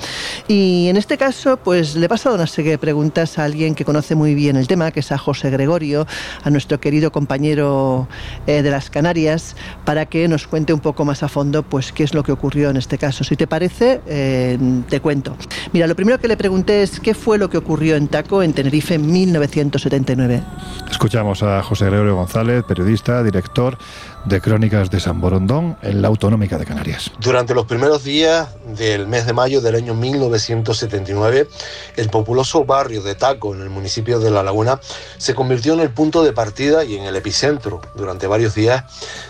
[0.47, 3.86] Y en este caso, pues le he pasado una serie de preguntas a alguien que
[3.86, 6.08] conoce muy bien el tema, que es a José Gregorio,
[6.43, 8.08] a nuestro querido compañero
[8.47, 12.04] eh, de las Canarias, para que nos cuente un poco más a fondo, pues qué
[12.04, 13.24] es lo que ocurrió en este caso.
[13.24, 14.58] Si te parece, eh,
[14.89, 15.36] te cuento.
[15.74, 18.54] Mira, lo primero que le pregunté es qué fue lo que ocurrió en Taco, en
[18.54, 20.43] Tenerife, en 1979.
[20.89, 23.78] Escuchamos a José Gregorio González, periodista, director
[24.26, 27.11] de Crónicas de San Borondón en la Autonómica de Canarias.
[27.20, 31.47] Durante los primeros días del mes de mayo del año 1979,
[31.95, 34.80] el populoso barrio de Taco, en el municipio de La Laguna,
[35.17, 38.84] se convirtió en el punto de partida y en el epicentro durante varios días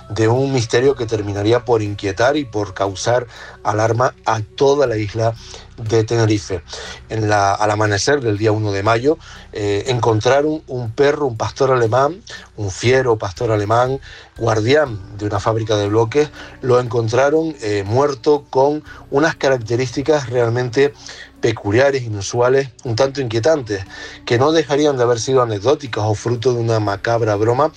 [0.10, 3.28] de un misterio que terminaría por inquietar y por causar
[3.64, 5.36] alarma a toda la isla
[5.78, 6.62] de Tenerife.
[7.10, 9.18] En la, al amanecer del día 1 de mayo
[9.53, 12.22] eh, encontraron un perro, un pastor alemán,
[12.57, 13.99] un fiero pastor alemán,
[14.38, 16.30] guardián de una fábrica de bloques,
[16.62, 20.93] lo encontraron eh, muerto con unas características realmente
[21.39, 23.86] peculiares, inusuales, un tanto inquietantes,
[24.26, 27.72] que no dejarían de haber sido anecdóticas o fruto de una macabra broma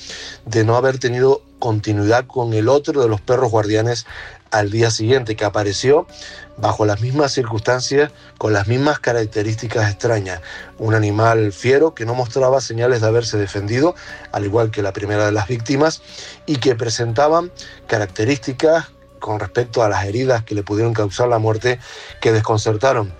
[0.45, 4.04] de no haber tenido continuidad con el otro de los perros guardianes
[4.50, 6.08] al día siguiente, que apareció
[6.56, 10.40] bajo las mismas circunstancias, con las mismas características extrañas.
[10.78, 13.94] Un animal fiero que no mostraba señales de haberse defendido,
[14.32, 16.02] al igual que la primera de las víctimas,
[16.46, 17.52] y que presentaban
[17.86, 18.90] características
[19.20, 21.78] con respecto a las heridas que le pudieron causar la muerte
[22.20, 23.14] que desconcertaron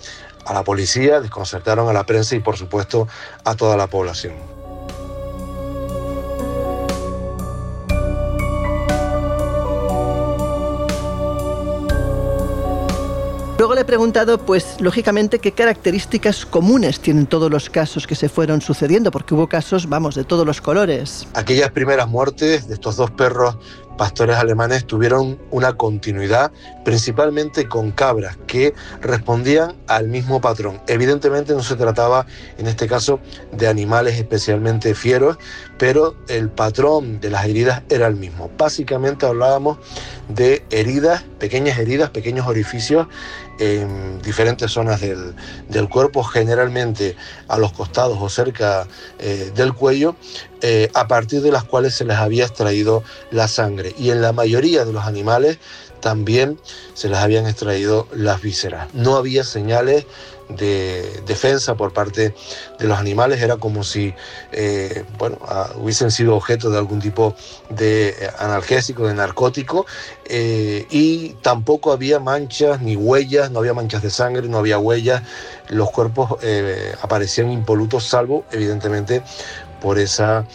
[0.45, 3.07] a la policía, desconcertaron a la prensa y por supuesto
[3.45, 4.52] a toda la población.
[13.63, 18.29] Luego le he preguntado, pues lógicamente, qué características comunes tienen todos los casos que se
[18.29, 21.29] fueron sucediendo, porque hubo casos, vamos, de todos los colores.
[21.35, 23.57] Aquellas primeras muertes de estos dos perros
[23.97, 26.51] pastores alemanes tuvieron una continuidad,
[26.85, 30.81] principalmente con cabras, que respondían al mismo patrón.
[30.89, 32.27] Evidentemente no se trataba,
[32.59, 33.21] en este caso,
[33.53, 35.39] de animales especialmente fieros,
[35.83, 38.49] pero el patrón de las heridas era el mismo.
[38.57, 39.79] Básicamente hablábamos
[40.29, 43.09] de heridas, pequeñas heridas, pequeños orificios
[43.59, 47.17] en diferentes zonas del, cuerpo, generalmente
[47.49, 48.87] a los costados o cerca
[49.19, 50.15] eh, del cuello,
[50.61, 53.03] eh, a partir de las cuales se les había extraído
[53.33, 53.93] la sangre.
[53.99, 55.59] Y en la mayoría de los animales
[55.99, 56.61] también
[56.95, 58.87] se les habían extraído las vísceras.
[58.95, 60.07] No había señales
[60.57, 62.35] de defensa por parte
[62.79, 64.15] de los animales, era como si
[64.53, 65.39] eh, bueno,
[65.77, 67.35] hubiesen sido objeto de algún tipo
[67.71, 69.87] de eh, analgésico, de narcótico,
[70.25, 75.23] eh, y tampoco había manchas ni huellas, no había manchas de sangre, no había huellas,
[75.69, 76.39] los cuerpos
[77.01, 79.23] aparecían impolutos, salvo evidentemente
[79.81, 80.47] por, esa,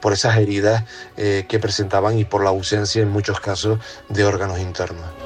[0.00, 0.84] por esas heridas
[1.16, 5.21] que presentaban y por la ausencia en muchos casos de órganos internos.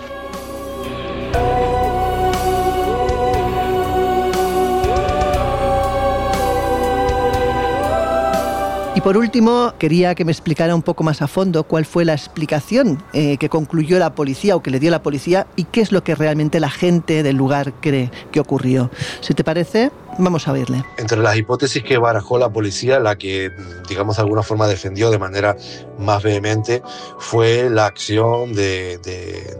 [9.07, 13.01] Por último, quería que me explicara un poco más a fondo cuál fue la explicación
[13.13, 16.03] eh, que concluyó la policía o que le dio la policía y qué es lo
[16.03, 18.91] que realmente la gente del lugar cree que ocurrió.
[19.21, 20.83] Si te parece, Vamos a verle.
[20.97, 23.53] Entre las hipótesis que barajó la policía, la que,
[23.89, 25.57] digamos, de alguna forma defendió de manera
[25.99, 26.83] más vehemente
[27.19, 28.99] fue la acción de,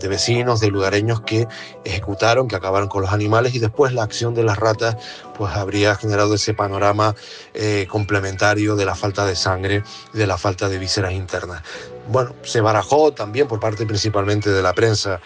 [0.09, 1.47] vecinos, de lugareños que
[1.85, 4.97] ejecutaron, que acabaron con los animales y después la acción de las ratas,
[5.37, 7.15] pues habría generado ese panorama
[7.53, 9.83] eh, complementario de la falta de sangre,
[10.15, 11.63] de la falta de vísceras internas
[12.09, 15.21] bueno, se barajó también por parte principalmente de la prensa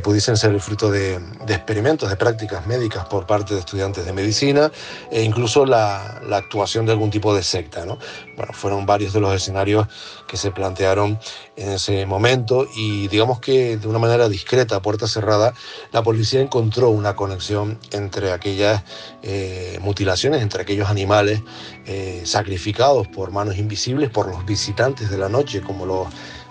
[0.00, 4.70] pudiesen ser el fruto de, experimentos, de prácticas médicas por parte de estudiantes de medicina
[5.10, 7.84] e incluso la, actuación de algún tipo de secta.
[7.84, 7.98] ¿no?
[8.36, 9.86] Bueno, fueron varios de los escenarios
[10.26, 11.18] que se plantearon
[11.56, 15.52] en ese momento y digamos que de una manera discreta, puerta cerrada,
[15.92, 18.82] la policía encontró una conexión entre aquellas
[19.22, 21.42] eh, mutilaciones, entre aquellos animales
[21.86, 26.08] eh, sacrificados por manos invisibles, por los visitantes de la noche, como los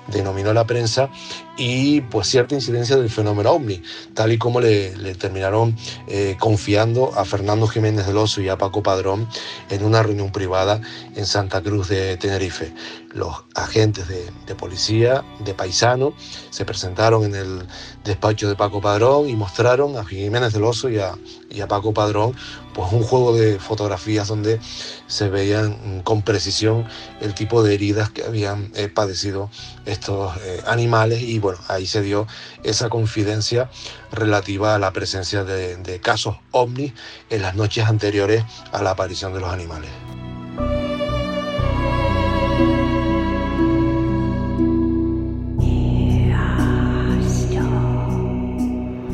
[0.08, 1.10] denominó la prensa,
[1.58, 3.82] y pues cierta incidencia del fenómeno ovni,
[4.14, 5.76] tal y como le, terminaron
[6.08, 9.28] eh, confiando a Fernando Jiménez del Oso y a Paco Padrón
[9.70, 10.82] en una reunión privada
[11.16, 12.74] en Santa Cruz de Tenerife.
[13.14, 16.14] Los agentes de, policía, de paisano,
[16.50, 17.68] se presentaron en el
[18.06, 21.18] despacho de Paco Padrón y mostraron a Jiménez del Oso y a,
[21.50, 22.36] y a Paco Padrón
[22.74, 24.60] pues un juego de fotografías donde
[25.08, 26.88] se veían con precisión
[27.20, 29.50] el tipo de heridas que habían eh, padecido
[29.86, 32.28] estos eh, animales y bueno, ahí se dio
[32.64, 33.70] esa confidencia
[34.12, 36.94] relativa a la presencia de, de casos ovnis
[37.30, 39.90] en las noches anteriores a la aparición de los animales.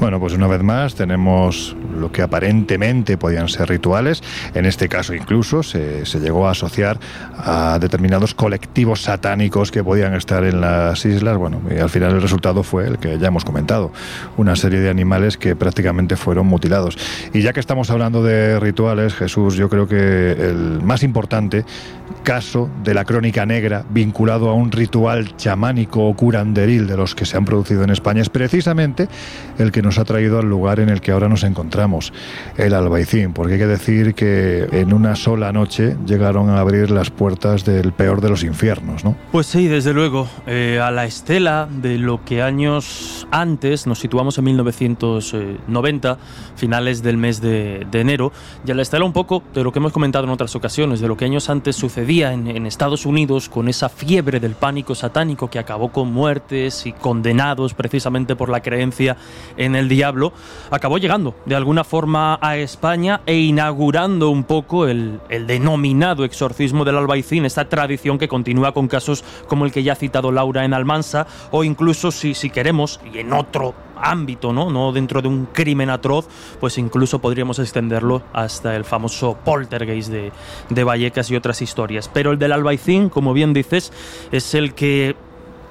[0.07, 4.21] Bueno, pues una vez más tenemos lo que aparentemente podían ser rituales.
[4.53, 6.99] En este caso incluso se, se llegó a asociar
[7.37, 11.37] a determinados colectivos satánicos que podían estar en las islas.
[11.37, 13.91] Bueno, y al final el resultado fue el que ya hemos comentado,
[14.37, 16.97] una serie de animales que prácticamente fueron mutilados.
[17.33, 21.65] Y ya que estamos hablando de rituales, Jesús, yo creo que el más importante
[22.23, 27.25] caso de la crónica negra vinculado a un ritual chamánico o curanderil de los que
[27.25, 29.07] se han producido en España es precisamente
[29.57, 31.76] el que nos ha traído al lugar en el que ahora nos encontramos,
[32.57, 37.09] el Albaicín, porque hay que decir que en una sola noche llegaron a abrir las
[37.09, 39.15] puertas del peor de los infiernos, ¿no?
[39.31, 44.37] Pues sí, desde luego, eh, a la estela de lo que años antes, nos situamos
[44.37, 46.17] en 1990,
[46.55, 48.31] finales del mes de, de enero,
[48.65, 51.07] y a la estela un poco de lo que hemos comentado en otras ocasiones, de
[51.07, 55.49] lo que años antes sucedía en, en Estados Unidos con esa fiebre del pánico satánico
[55.49, 59.17] que acabó con muertes y condenados precisamente por la creencia
[59.57, 60.33] en el diablo,
[60.71, 66.85] acabó llegando de alguna forma a España e inaugurando un poco el, el denominado exorcismo
[66.85, 70.63] del albaicín, esta tradición que continúa con casos como el que ya ha citado Laura
[70.63, 74.69] en Almansa, o incluso si, si queremos, y en otro ámbito, ¿no?
[74.69, 76.29] no dentro de un crimen atroz,
[76.61, 80.31] pues incluso podríamos extenderlo hasta el famoso poltergeist de,
[80.69, 82.09] de Vallecas y otras historias.
[82.13, 83.91] Pero el del albaicín, como bien dices,
[84.31, 85.17] es el que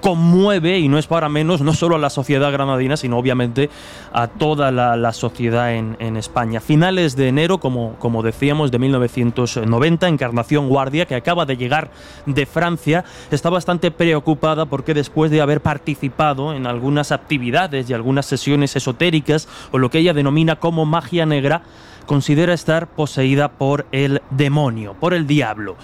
[0.06, 3.70] conmueve, y no es para menos, no solo a la sociedad granadina, sino obviamente
[4.12, 6.60] a toda la, sociedad en, en, España.
[6.60, 11.90] Finales de enero, como, como decíamos, de 1990, Encarnación Guardia, que acaba de llegar
[12.24, 18.26] de Francia, está bastante preocupada porque después de haber participado en algunas actividades y algunas
[18.26, 21.62] sesiones esotéricas, o lo que ella denomina como magia negra,
[22.06, 25.76] considera estar poseída por el demonio, por el diablo.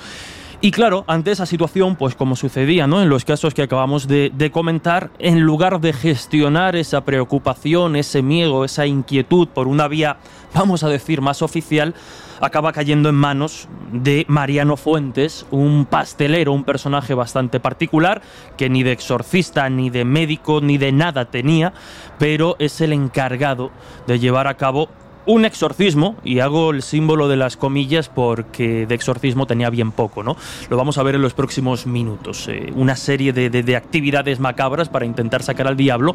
[0.64, 3.02] Y claro, ante esa situación, pues como sucedía ¿no?
[3.02, 8.22] en los casos que acabamos de, de, comentar, en lugar de gestionar esa preocupación, ese
[8.22, 10.18] miedo, esa inquietud por una vía,
[10.54, 11.96] vamos a decir, más oficial,
[12.40, 18.22] acaba cayendo en manos de Mariano Fuentes, un pastelero, un personaje bastante particular,
[18.56, 21.72] que ni de exorcista, ni de médico, ni de nada tenía,
[22.20, 23.72] pero es el encargado
[24.06, 24.90] de llevar a cabo
[25.26, 30.22] un exorcismo, y hago el símbolo de las comillas porque de exorcismo tenía bien poco,
[30.22, 30.36] ¿no?
[30.68, 32.48] Lo vamos a ver en los próximos minutos.
[32.48, 36.14] Eh, una serie de, de, de, actividades macabras para intentar sacar al diablo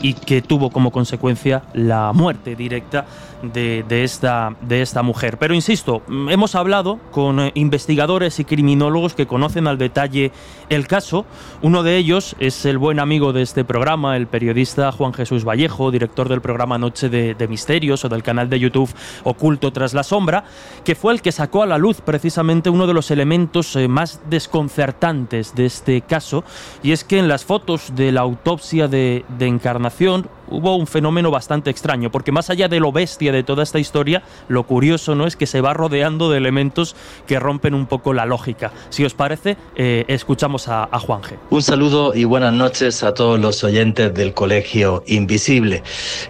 [0.00, 3.06] y que tuvo como consecuencia la muerte directa
[3.42, 5.38] de, esta, de esta mujer.
[5.38, 10.32] Pero insisto, hemos hablado con eh, investigadores y criminólogos que conocen al detalle
[10.68, 11.24] el caso.
[11.62, 15.90] Uno de ellos es el buen amigo de este programa, el periodista Juan Jesús Vallejo,
[15.90, 18.90] director del programa Noche de, Misterios o del canal de YouTube
[19.24, 20.44] Oculto tras la sombra,
[20.84, 24.20] que fue el que sacó a la luz precisamente uno de los elementos eh, más
[24.28, 26.44] desconcertantes de este caso,
[26.82, 31.70] y es que en las fotos de la autopsia de Encarnación hubo un fenómeno bastante
[31.70, 35.36] extraño, porque más allá de lo bestia de toda esta historia, lo curioso no es
[35.36, 36.96] que se va rodeando de elementos
[37.26, 38.72] que rompen un poco la lógica.
[38.90, 41.38] Si os parece, eh, escuchamos a, a Juanje.
[41.50, 45.82] Un saludo y buenas noches a todos los oyentes del Colegio Invisible.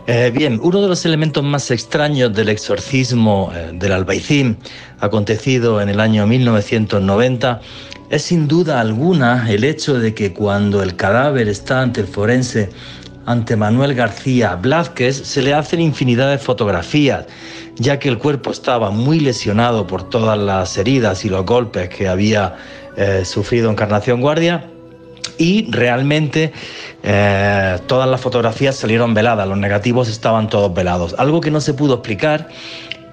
[0.07, 4.59] Eh, bien, uno de los elementos más extraños del exorcismo eh, del Albaicín,
[5.01, 7.61] acontecido en el año 1990,
[8.11, 12.71] es sin duda alguna el hecho de que cuando el cadáver está ante el forense
[13.29, 17.27] ante Manuel García Blázquez se le hacen infinidad de fotografías,
[17.77, 22.09] ya que el cuerpo estaba muy lesionado por todas las heridas y los golpes que
[22.09, 22.57] había
[22.97, 24.71] eh, sufrido Encarnación Guardia.
[25.37, 26.55] Y realmente
[27.03, 31.15] eh, todas las fotografías salieron veladas, los negativos estaban todos velados.
[31.19, 32.49] Algo que no se pudo explicar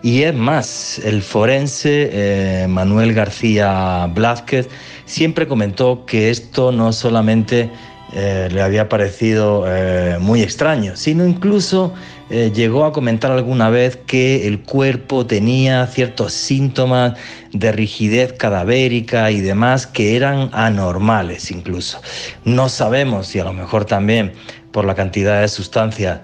[0.02, 4.70] y es más, el forense eh, Manuel García Blázquez
[5.06, 7.70] siempre comentó que esto no solamente
[8.14, 11.94] eh, le había parecido eh, muy extraño, sino incluso
[12.30, 17.18] eh, llegó a comentar alguna vez que el cuerpo tenía ciertos síntomas
[17.52, 22.00] de rigidez cadavérica y demás que eran anormales incluso.
[22.44, 24.34] No sabemos si a lo mejor también
[24.72, 26.22] por la cantidad de sustancias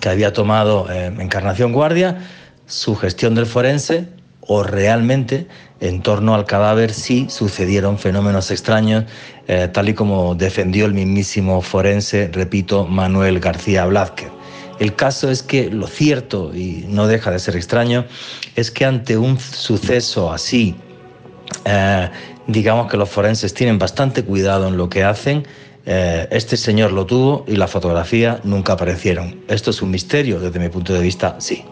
[0.00, 2.18] que había tomado Encarnación Guardia,
[2.66, 4.08] su gestión del forense
[4.40, 5.46] o realmente
[5.80, 9.04] en torno al cadáver sí sucedieron fenómenos extraños,
[9.46, 14.30] eh, tal y como defendió el mismísimo forense, repito, Manuel García Blázquez.
[14.78, 18.04] El caso es que lo cierto, y no deja de ser extraño,
[18.56, 20.76] es que ante un suceso así,
[21.64, 22.10] eh,
[22.46, 25.46] digamos que los forenses tienen bastante cuidado en lo que hacen,
[25.86, 29.40] eh, este señor lo tuvo y la fotografía nunca aparecieron.
[29.48, 30.40] ¿Esto es un misterio?
[30.40, 31.64] Desde mi punto de vista, sí.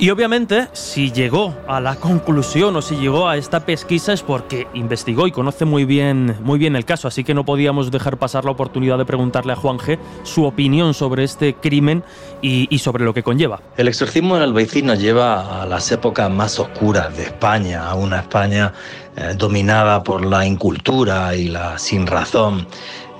[0.00, 4.66] Y obviamente, si llegó a la conclusión o si llegó a esta pesquisa es porque
[4.72, 8.46] investigó y conoce muy bien, muy bien el caso, así que no podíamos dejar pasar
[8.46, 12.02] la oportunidad de preguntarle a Juan G su opinión sobre este crimen
[12.40, 13.60] y, sobre lo que conlleva.
[13.76, 18.20] El exorcismo en Albaicín nos lleva a las épocas más oscuras de España, a una
[18.20, 18.72] España
[19.18, 22.66] eh, dominada por la incultura y la sin razón.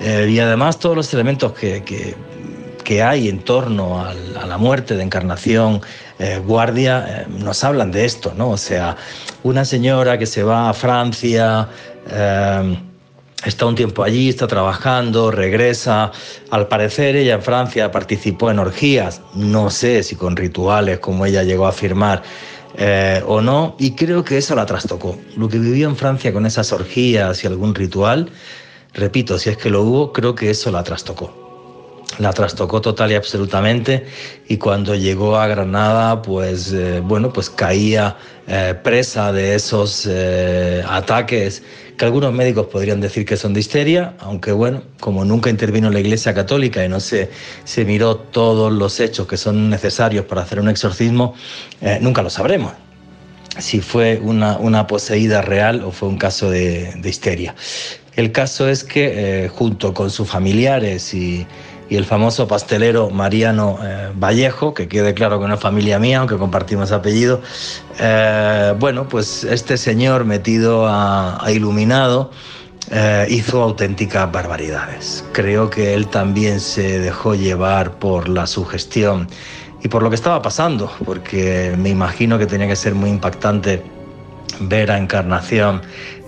[0.00, 2.16] Eh, y además todos los elementos que, que,
[3.02, 4.12] hay en torno a
[4.46, 5.80] la muerte de Encarnación
[6.20, 8.50] eh, Guardia nos hablan de esto, ¿no?
[8.50, 8.96] O sea,
[9.42, 11.68] una señora que se va a Francia
[13.44, 16.12] está un tiempo allí, está trabajando, regresa.
[16.50, 21.42] Al parecer ella en Francia participó en orgías, no sé si con rituales como ella
[21.42, 22.22] llegó a afirmar
[22.76, 25.18] eh, o no, y creo que eso la trastocó.
[25.36, 28.30] Lo que vivió en Francia con esas orgías y algún ritual,
[28.94, 31.49] repito, si es que lo hubo, creo que eso la trastocó
[32.18, 34.06] la trastocó total y absolutamente
[34.48, 40.82] y cuando llegó a Granada pues eh, bueno pues caía eh, presa de esos eh,
[40.88, 41.62] ataques
[41.96, 46.00] que algunos médicos podrían decir que son de histeria aunque bueno como nunca intervino la
[46.00, 47.30] Iglesia Católica y no se,
[47.64, 51.34] se miró todos los hechos que son necesarios para hacer un exorcismo
[52.00, 52.72] nunca lo sabremos
[53.58, 57.54] si fue una, una, poseída real o fue un caso de, de histeria.
[58.14, 61.46] El caso es que junto con sus familiares y,
[61.90, 66.20] y el famoso pastelero Mariano eh, Vallejo, que quede claro que no es familia mía,
[66.20, 67.42] aunque compartimos apellido.
[67.98, 72.30] Eh, bueno, pues este señor metido a, iluminado
[72.92, 75.24] eh, hizo auténticas barbaridades.
[75.32, 79.28] Creo que él también se dejó llevar por la sugestión
[79.82, 83.82] y por lo que estaba pasando, porque me imagino que tenía que ser muy impactante
[84.60, 85.82] ver a Encarnación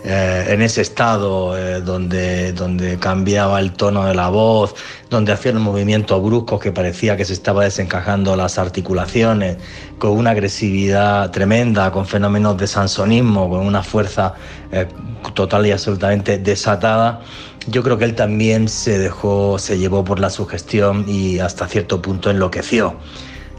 [0.04, 4.74] eh, en ese estado eh, donde, donde cambiaba el tono de la voz,
[5.10, 9.58] donde hacía un movimiento brusco que parecía que se estaba desencajando las articulaciones,
[9.98, 14.34] con una agresividad tremenda, con fenómenos de sansonismo, con una fuerza
[14.72, 14.88] eh,
[15.34, 17.20] total y absolutamente desatada.
[17.68, 22.02] Yo creo que él también se dejó, se llevó por la sugestión y hasta cierto
[22.02, 22.96] punto enloqueció.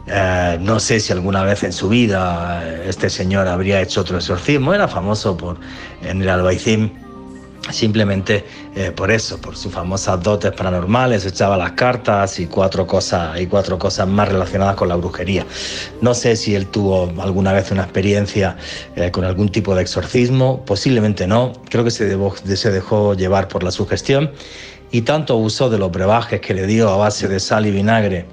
[0.06, 4.18] Eh, no sé si alguna vez en su vida eh, este señor habría hecho otro
[4.18, 4.74] exorcismo.
[4.74, 5.58] Era famoso por,
[6.02, 7.00] en el Albaicín
[7.72, 8.44] simplemente
[8.76, 13.48] eh, por eso, por sus famosas dotes paranormales, echaba las cartas y cuatro cosas y
[13.48, 15.46] cuatro cosas más relacionadas con la brujería.
[16.02, 18.58] No sé si él tuvo alguna vez una experiencia
[19.14, 21.54] con algún tipo de exorcismo, posiblemente no.
[21.70, 22.18] Creo que se,
[22.58, 24.34] se dejó llevar por la sugestión
[24.92, 28.26] y tanto abusó de los brebajes que le dio a base de sal y vinagre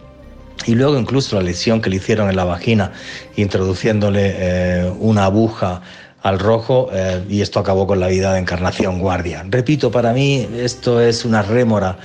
[0.67, 2.93] y luego incluso la lesión que le hicieron en la vagina,
[3.37, 5.83] introduciéndole eh, una aguja
[6.23, 9.45] al rojo eh, y esto acabó con la vida de Encarnación Guardia.
[9.49, 11.99] Repito, para mí esto es una rémora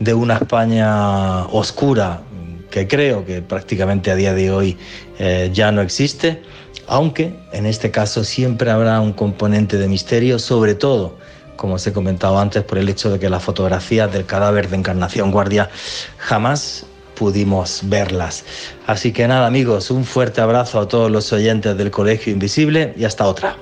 [0.00, 2.22] de una España oscura
[2.70, 4.76] que creo que prácticamente a día de hoy
[5.18, 6.42] eh, ya no existe,
[6.86, 11.16] aunque en este caso siempre habrá un componente de misterio, sobre todo,
[11.56, 14.76] como os he comentado antes, por el hecho de que las fotografías del cadáver de
[14.76, 15.70] Encarnación Guardia
[16.18, 16.84] jamás
[17.14, 18.44] pudimos verlas.
[18.86, 23.04] Así que nada amigos, un fuerte abrazo a todos los oyentes del Colegio Invisible y
[23.04, 23.56] hasta otra.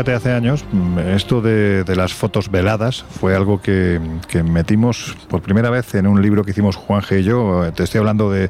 [0.00, 4.00] Fíjate, hace años mm, esto de, las fotos veladas fue algo que,
[4.42, 7.70] metimos por primera vez en un libro que hicimos Juan G y yo.
[7.74, 8.48] Te estoy hablando de,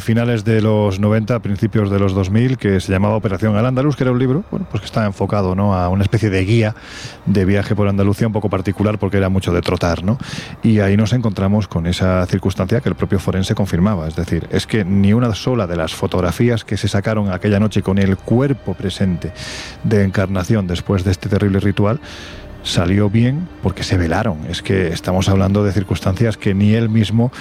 [0.00, 4.04] finales de los 90, principios de los 2000, que se llamaba Operación Al Andaluz, que
[4.04, 5.74] era un libro bueno, pues que estaba enfocado ¿no?
[5.74, 6.76] a una especie de guía
[7.26, 10.04] de viaje por Andalucía un poco particular porque era mucho de trotar.
[10.04, 10.18] ¿no?
[10.62, 14.06] Y ahí nos encontramos con esa circunstancia que el propio forense confirmaba.
[14.06, 17.82] Es decir, es que ni una sola de las fotografías que se sacaron aquella noche
[17.82, 19.32] con el cuerpo presente
[19.82, 22.00] de encarnación después de este terrible ritual
[22.62, 24.46] salió bien porque se velaron.
[24.48, 27.32] Es que estamos hablando de circunstancias que ni él mismo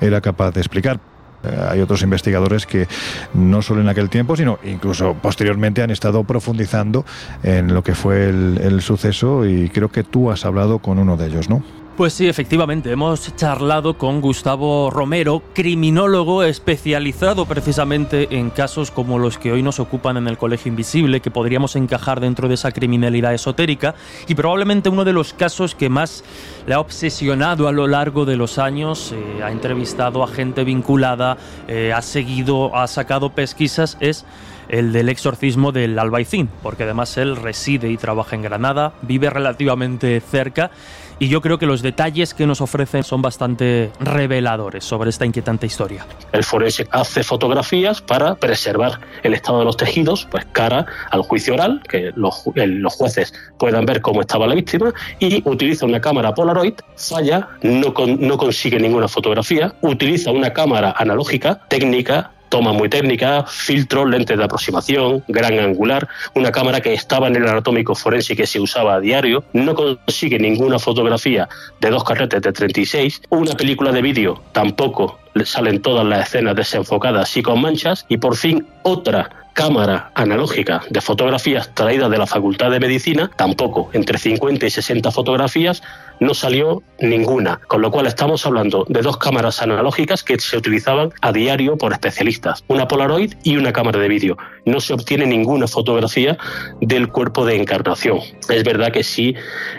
[0.00, 1.00] era capaz de explicar.
[1.44, 2.88] Eh, hay otros investigadores que
[3.34, 7.04] no solo en aquel tiempo, sino incluso posteriormente han estado profundizando
[7.42, 11.16] en lo que fue el, el suceso y creo que tú has hablado con uno
[11.16, 11.62] de ellos, ¿no?
[11.98, 19.36] Pues sí, efectivamente, hemos charlado con Gustavo Romero, criminólogo especializado precisamente en casos como los
[19.36, 23.34] que hoy nos ocupan en el Colegio Invisible, que podríamos encajar dentro de esa criminalidad
[23.34, 23.96] esotérica,
[24.28, 26.22] y probablemente uno de los casos que más
[26.68, 31.36] le ha obsesionado a lo largo de los años, eh, ha entrevistado a gente vinculada,
[31.66, 34.24] eh, ha seguido, ha sacado pesquisas, es
[34.68, 40.20] el del exorcismo del Albaicín, porque además él reside y trabaja en Granada, vive relativamente
[40.20, 40.70] cerca
[41.18, 45.66] y yo creo que los detalles que nos ofrecen son bastante reveladores sobre esta inquietante
[45.66, 46.06] historia.
[46.32, 51.54] El forense hace fotografías para preservar el estado de los tejidos, pues cara al juicio
[51.54, 56.34] oral, que los, los jueces puedan ver cómo estaba la víctima, y utiliza una cámara
[56.34, 63.44] Polaroid, falla, no, no consigue ninguna fotografía, utiliza una cámara analógica, técnica, toma muy técnica,
[63.46, 68.46] filtro, lentes de aproximación, gran angular, una cámara que estaba en el anatómico forense que
[68.46, 71.48] se usaba a diario, no consigue ninguna fotografía
[71.80, 77.36] de dos carretes de 36, una película de vídeo tampoco salen todas las escenas desenfocadas
[77.36, 82.70] y con manchas, y por fin otra cámara analógica de fotografías traídas de la Facultad
[82.70, 85.82] de Medicina, tampoco, entre 50 y 60 fotografías,
[86.20, 91.10] no salió ninguna, con lo cual estamos hablando de dos cámaras analógicas que se utilizaban
[91.22, 94.36] a diario por especialistas, una Polaroid y una cámara de vídeo.
[94.64, 96.38] No se obtiene ninguna fotografía
[96.80, 98.20] del cuerpo de encarnación.
[98.48, 99.34] Es verdad que sí,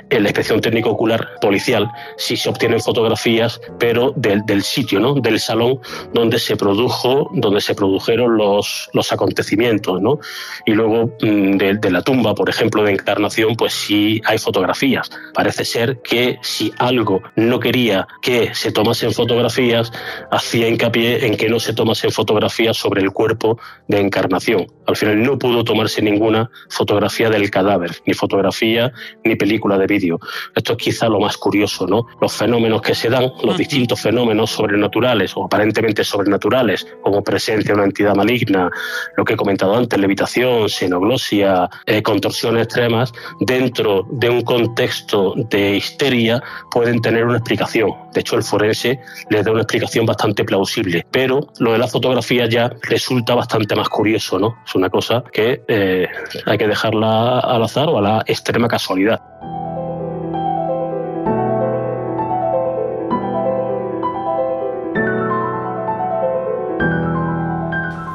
[0.10, 5.14] en la inspección técnico ocular policial sí se obtienen fotografías, pero del, del sitio, ¿no?
[5.14, 5.80] del salón
[6.14, 10.20] donde se produjo, donde se produjeron los, los acontecimientos, ¿no?
[10.66, 15.10] Y luego mm, de, de la tumba, por ejemplo, de encarnación, pues sí hay fotografías.
[15.34, 19.91] Parece ser que si algo no quería que se tomasen fotografías,
[20.32, 24.68] hacía hincapié en que no se tomasen fotografías sobre el cuerpo de encarnación.
[24.86, 28.91] Al final no pudo tomarse ninguna fotografía del cadáver, ni fotografía
[29.24, 30.20] ni película de vídeo.
[30.56, 32.06] Esto es quizá lo más curioso, ¿no?
[32.22, 37.74] Los fenómenos que se dan, los distintos fenómenos sobrenaturales o aparentemente sobrenaturales, como presencia de
[37.74, 38.70] una entidad maligna,
[39.18, 45.78] lo que he comentado antes, levitación, xenoglosia, eh, contorsiones extremas, dentro de un contexto de
[45.78, 46.42] histeria
[46.72, 47.92] pueden tener una explicación.
[48.14, 49.00] De hecho, el forense
[49.30, 53.90] les da una explicación bastante plausible, pero lo de la fotografía ya resulta bastante más
[53.90, 54.58] curioso, ¿no?
[54.66, 56.08] Es una cosa que eh,
[56.46, 59.20] hay que dejarla al azar o a la extrema casualidad.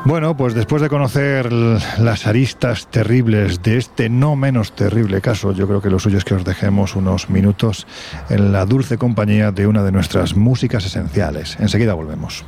[0.04, 5.66] Bueno, pues después de conocer las aristas terribles de este no menos terrible caso, yo
[5.66, 7.86] creo que lo suyo es que os dejemos unos minutos
[8.28, 11.56] en la dulce compañía de una de nuestras músicas esenciales.
[11.58, 12.44] Enseguida volvemos.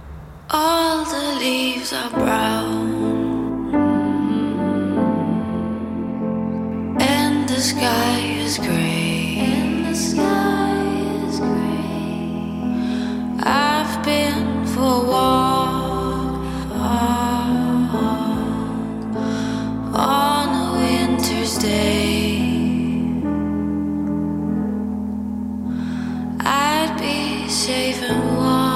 [27.56, 28.75] safe and warm.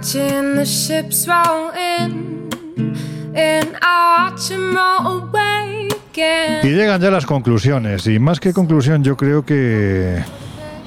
[0.00, 2.48] Watching the ships roll in
[3.34, 6.66] and I watch him roll away again.
[6.66, 10.22] Y llegan ya las conclusiones, y más que conclusión yo creo que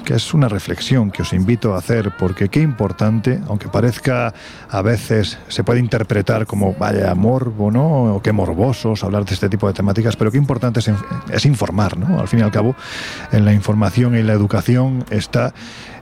[0.03, 4.33] que es una reflexión que os invito a hacer, porque qué importante, aunque parezca
[4.69, 8.15] a veces se puede interpretar como vaya morbo, ¿no?
[8.15, 10.91] O qué morbosos hablar de este tipo de temáticas, pero qué importante es,
[11.31, 12.19] es informar, ¿no?
[12.19, 12.75] Al fin y al cabo,
[13.31, 15.53] en la información y la educación está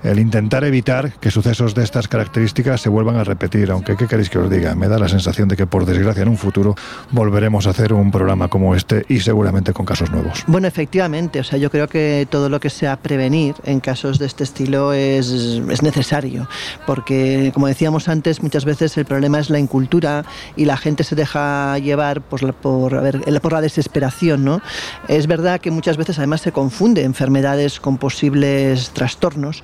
[0.04, 4.30] el intentar evitar que sucesos de estas características se vuelvan a repetir, aunque qué queréis
[4.30, 6.76] que os diga, me da la sensación de que por desgracia en un futuro
[7.12, 10.44] volveremos a hacer un programa como este y seguramente con casos nuevos.
[10.48, 14.26] Bueno, efectivamente, o sea, yo creo que todo lo que sea prevenir en casos de
[14.26, 16.48] este estilo es, es necesario,
[16.86, 20.26] porque como decíamos antes, muchas veces el problema es la incultura
[20.56, 24.62] y la gente se deja llevar por, por, a ver, por la desesperación, ¿no?
[25.08, 29.64] Es verdad que muchas veces además se confunde enfermedades con posibles trastornos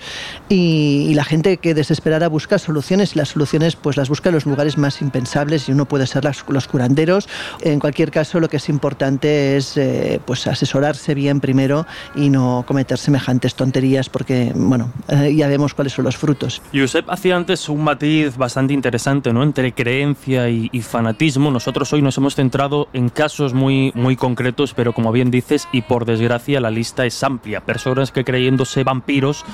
[0.50, 4.36] y, y, la gente que desesperada busca soluciones y las soluciones pues las busca en
[4.36, 7.28] los lugares más impensables y uno puede ser las, los curanderos.
[7.62, 11.86] En cualquier caso lo que es importante es eh, pues asesorarse bien primero
[12.16, 16.62] y no cometer semejantes tonterías porque bueno eh, ya vemos cuáles son los frutos.
[16.74, 19.44] Josep hacía antes un matiz bastante interesante ¿no?
[19.44, 21.52] entre creencia y, y fanatismo.
[21.52, 25.82] Nosotros hoy nos hemos centrado en casos muy, muy concretos pero como bien dices y
[25.82, 27.62] por desgracia la lista es amplia.
[27.62, 29.46] Personas que creyéndose vampiros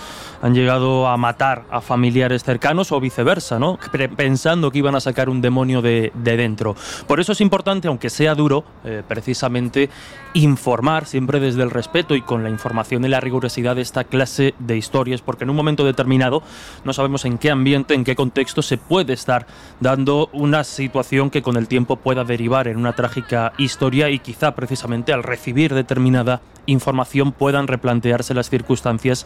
[0.41, 3.79] han llegado a matar a familiares cercanos o viceversa, ¿no?
[4.15, 6.75] pensando que iban a sacar un demonio de, de dentro.
[7.07, 9.89] Por eso es importante, aunque sea duro, eh, precisamente
[10.33, 14.53] informar siempre desde el respeto y con la información y la rigurosidad de esta clase
[14.59, 16.43] de historias, porque en un momento determinado
[16.83, 19.45] no sabemos en qué ambiente, en qué contexto se puede estar
[19.79, 24.55] dando una situación que con el tiempo pueda derivar en una trágica historia y quizá
[24.55, 29.25] precisamente al recibir determinada información puedan replantearse las circunstancias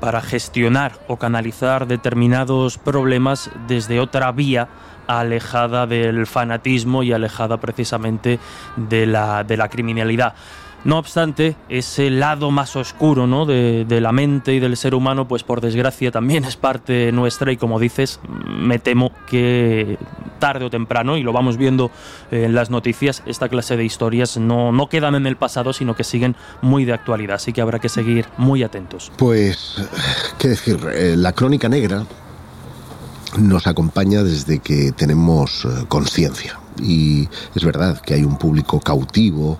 [0.00, 4.68] para gestionar o canalizar determinados problemas desde otra vía
[5.06, 8.38] alejada del fanatismo y alejada precisamente
[8.76, 10.34] de la, de la criminalidad.
[10.84, 13.44] No obstante, ese lado más oscuro ¿no?
[13.44, 17.58] de, la mente y del ser humano, pues por desgracia también es parte nuestra y
[17.58, 19.98] como dices, me temo que
[20.38, 21.90] tarde o temprano, y lo vamos viendo
[22.30, 26.02] en las noticias, esta clase de historias no, no quedan en el pasado, sino que
[26.02, 29.12] siguen muy de actualidad, así que habrá que seguir muy atentos.
[29.18, 29.76] Pues,
[30.38, 30.78] ¿qué decir?
[30.94, 32.06] Eh, la crónica negra
[33.38, 36.58] nos acompaña desde que tenemos eh, conciencia.
[36.82, 39.58] Y es verdad que hay un público cautivo,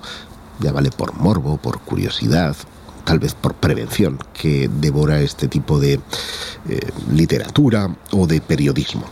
[0.60, 2.56] ya vale por morbo, por curiosidad,
[3.04, 6.80] tal vez por prevención, que devora este tipo de eh,
[7.12, 9.04] literatura o de periodismo.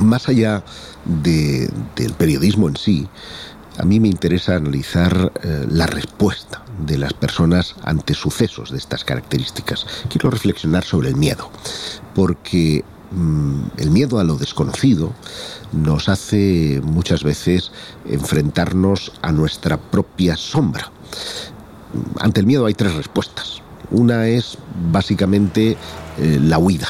[0.00, 0.62] Más allá
[1.04, 3.08] de, del periodismo en sí,
[3.78, 9.04] a mí me interesa analizar eh, la respuesta de las personas ante sucesos de estas
[9.04, 9.86] características.
[10.08, 11.50] Quiero reflexionar sobre el miedo,
[12.14, 12.84] porque
[13.76, 15.12] el miedo a lo desconocido
[15.72, 17.72] nos hace muchas veces
[18.08, 20.90] enfrentarnos a nuestra propia sombra.
[22.18, 23.62] Ante el miedo hay tres respuestas.
[23.90, 24.58] Una es
[24.92, 25.76] básicamente
[26.18, 26.86] eh, la huida.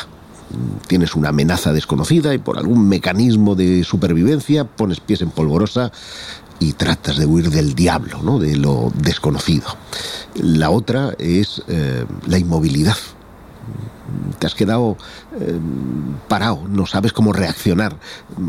[0.88, 5.92] Tienes una amenaza desconocida y por algún mecanismo de supervivencia pones pies en polvorosa
[6.58, 8.38] y tratas de huir del diablo, ¿no?
[8.38, 9.64] de lo desconocido.
[10.34, 12.96] La otra es eh, la inmovilidad
[14.38, 14.96] te has quedado
[15.40, 15.58] eh,
[16.28, 17.96] parado, no sabes cómo reaccionar.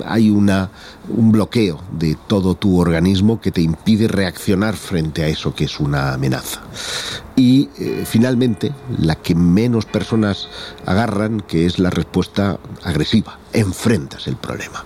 [0.05, 0.69] Hay una,
[1.09, 5.79] un bloqueo de todo tu organismo que te impide reaccionar frente a eso que es
[5.79, 6.61] una amenaza.
[7.35, 10.47] Y eh, finalmente, la que menos personas
[10.85, 13.40] agarran, que es la respuesta agresiva.
[13.53, 14.85] Enfrentas el problema.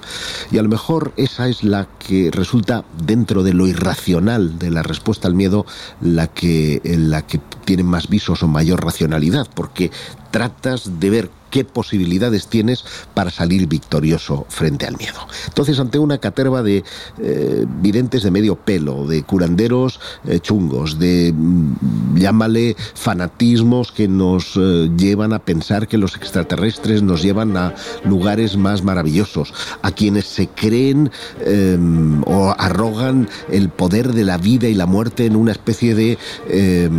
[0.51, 4.83] Y a lo mejor esa es la que resulta dentro de lo irracional de la
[4.83, 5.65] respuesta al miedo,
[6.01, 9.91] la que, la que tiene más visos o mayor racionalidad, porque
[10.31, 12.83] tratas de ver qué posibilidades tienes
[13.13, 15.19] para salir victorioso frente al miedo.
[15.47, 16.83] Entonces, ante una caterva de
[17.17, 24.57] eh, videntes de medio pelo, de curanderos eh, chungos, de mm, llámale fanatismos que nos
[24.57, 27.73] eh, llevan a pensar que los extraterrestres nos llevan a
[28.03, 31.09] lugares más maravillosos, a quienes se creen
[31.39, 31.77] eh,
[32.25, 36.17] o arrogan el poder de la vida y la muerte en una especie de,
[36.49, 36.89] eh,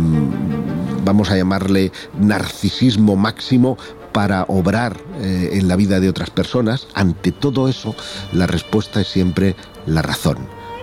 [1.05, 3.77] vamos a llamarle, narcisismo máximo
[4.17, 7.95] para obrar eh, en la vida de otras personas, ante todo eso
[8.33, 10.39] la respuesta es siempre la razón.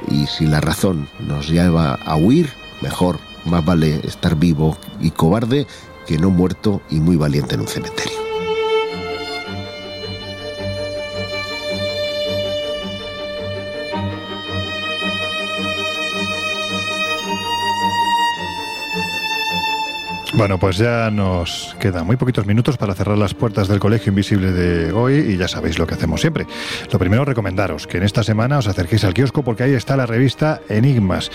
[0.09, 5.66] Y si la razón nos lleva a huir, mejor, más vale estar vivo y cobarde
[6.06, 8.34] que no muerto y muy valiente en un cementerio.
[20.36, 24.51] Bueno, pues ya nos quedan muy poquitos minutos para cerrar las puertas del Colegio Invisible
[24.51, 26.44] de hoy y ya sabéis lo que hacemos siempre.
[26.90, 30.06] Lo primero, recomendaros que en esta semana os acerquéis al kiosco porque ahí está la
[30.06, 31.31] revista Enigmas.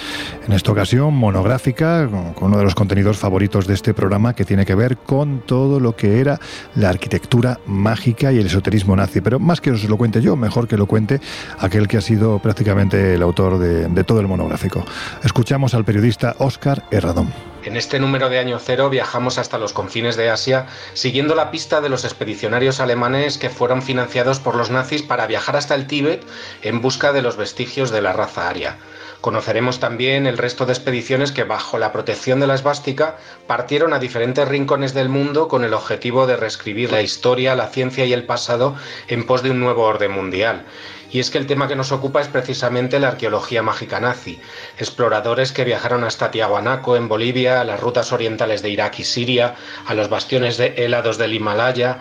[0.45, 4.65] En esta ocasión, monográfica, con uno de los contenidos favoritos de este programa que tiene
[4.65, 6.37] que ver con todo lo que era
[6.75, 9.21] la arquitectura mágica y el esoterismo nazi.
[9.21, 11.21] Pero más que os lo cuente yo, mejor que lo cuente
[11.57, 14.83] aquel que ha sido prácticamente el autor de, de todo el monográfico.
[15.23, 17.29] Escuchamos al periodista Óscar Herradón.
[17.65, 21.81] En este número de año cero viajamos hasta los confines de Asia, siguiendo la pista
[21.81, 26.23] de los expedicionarios alemanes que fueron financiados por los nazis para viajar hasta el Tíbet
[26.61, 28.77] en busca de los vestigios de la raza aria.
[29.19, 33.17] Conoceremos también el resto de expediciones que, bajo la protección de la esvástica,
[33.47, 38.05] partieron a diferentes rincones del mundo con el objetivo de reescribir la historia, la ciencia
[38.05, 38.77] y el pasado
[39.09, 40.63] en pos de un nuevo orden mundial.
[41.11, 44.39] Y es que el tema que nos ocupa es precisamente la arqueología mágica nazi.
[44.77, 49.55] Exploradores que viajaron hasta Tiahuanaco en Bolivia, a las rutas orientales de Irak y Siria,
[49.85, 51.99] a los bastiones de helados del Himalaya,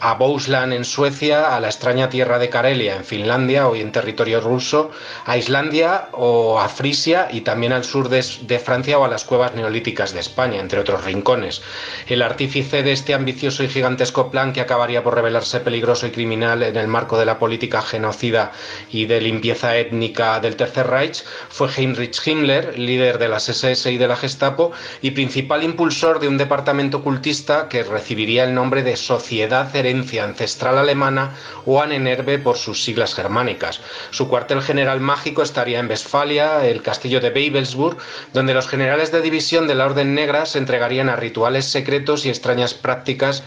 [0.00, 4.40] a Bouslan en Suecia, a la extraña tierra de Karelia en Finlandia, hoy en territorio
[4.40, 4.90] ruso,
[5.26, 8.22] a Islandia o a Frisia y también al sur de,
[8.58, 11.62] Francia o a las cuevas neolíticas de España, entre otros rincones.
[12.06, 16.62] El artífice de este ambicioso y gigantesco plan que acabaría por revelarse peligroso y criminal
[16.62, 18.52] en el marco de la política genocida
[18.90, 23.98] y de limpieza étnica del Tercer Reich fue Heinrich Himmler, líder de las SS y
[23.98, 24.72] de la Gestapo
[25.02, 31.34] y principal impulsor de un departamento cultista que recibiría el nombre de Sociedad Ancestral alemana
[31.66, 33.80] o Annenerbe por sus siglas germánicas.
[34.10, 37.98] Su cuartel general mágico estaría en Westfalia, el castillo de Babelsburg,
[38.32, 42.28] donde los generales de división de la Orden Negra se entregarían a rituales secretos y
[42.28, 43.42] extrañas prácticas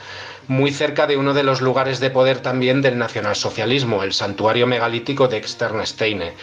[0.47, 5.27] muy cerca de uno de los lugares de poder también del nacionalsocialismo, el santuario megalítico
[5.27, 6.33] de Externsteine.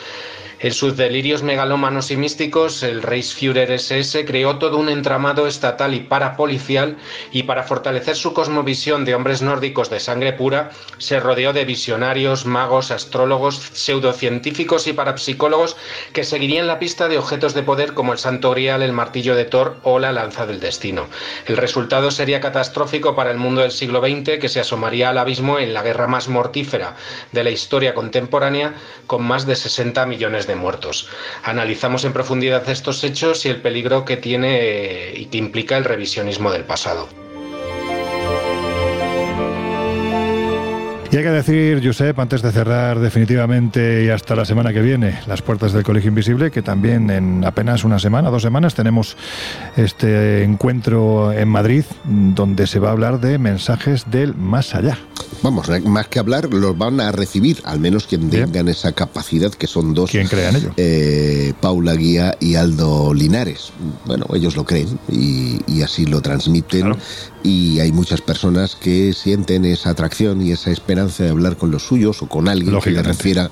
[0.62, 6.00] En sus delirios megalómanos y místicos, el Reichsführer SS creó todo un entramado estatal y
[6.00, 6.98] parapolicial
[7.32, 12.44] y para fortalecer su cosmovisión de hombres nórdicos de sangre pura, se rodeó de visionarios,
[12.44, 15.78] magos, astrólogos, pseudocientíficos y parapsicólogos
[16.12, 19.46] que seguirían la pista de objetos de poder como el Santo Grial, el martillo de
[19.46, 21.08] Thor o la lanza del destino.
[21.46, 25.58] El resultado sería catastrófico para el mundo del siglo XX que se asomaría al abismo
[25.58, 26.94] en la guerra más mortífera
[27.32, 28.74] de la historia contemporánea
[29.08, 31.08] con más de 60 millones de muertos.
[31.42, 36.52] Analizamos en profundidad estos hechos y el peligro que tiene y que implica el revisionismo
[36.52, 37.19] del pasado.
[41.12, 45.18] Y hay que decir, Josep, antes de cerrar definitivamente y hasta la semana que viene
[45.26, 49.16] las puertas del Colegio Invisible, que también en apenas una semana, dos semanas, tenemos
[49.76, 54.98] este encuentro en Madrid donde se va a hablar de mensajes del más allá.
[55.42, 59.66] Vamos, más que hablar, los van a recibir, al menos quien tengan esa capacidad, que
[59.66, 60.10] son dos.
[60.10, 60.72] ¿Quién crea en ello?
[60.76, 63.72] Eh, Paula Guía y Aldo Linares.
[64.06, 66.82] Bueno, ellos lo creen y, y así lo transmiten.
[66.82, 66.98] Claro.
[67.42, 71.86] Y hay muchas personas que sienten esa atracción y esa esperanza de hablar con los
[71.86, 73.50] suyos o con alguien que les refiera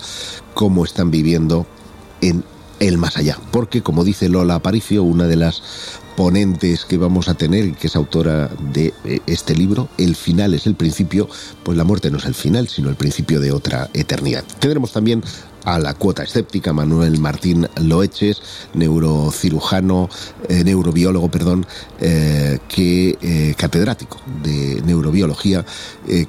[0.54, 1.66] cómo están viviendo
[2.20, 2.44] en
[2.80, 3.38] el más allá.
[3.50, 5.62] Porque, como dice Lola Aparicio, una de las
[6.16, 8.92] ponentes que vamos a tener y que es autora de
[9.26, 11.28] este libro, el final es el principio,
[11.62, 14.44] pues la muerte no es el final, sino el principio de otra eternidad.
[14.58, 15.22] Tendremos también
[15.68, 18.40] a la cuota escéptica Manuel Martín Loeches,
[18.72, 20.08] neurocirujano,
[20.48, 21.66] eh, neurobiólogo, perdón,
[22.00, 25.64] eh, que eh, catedrático de neurobiología,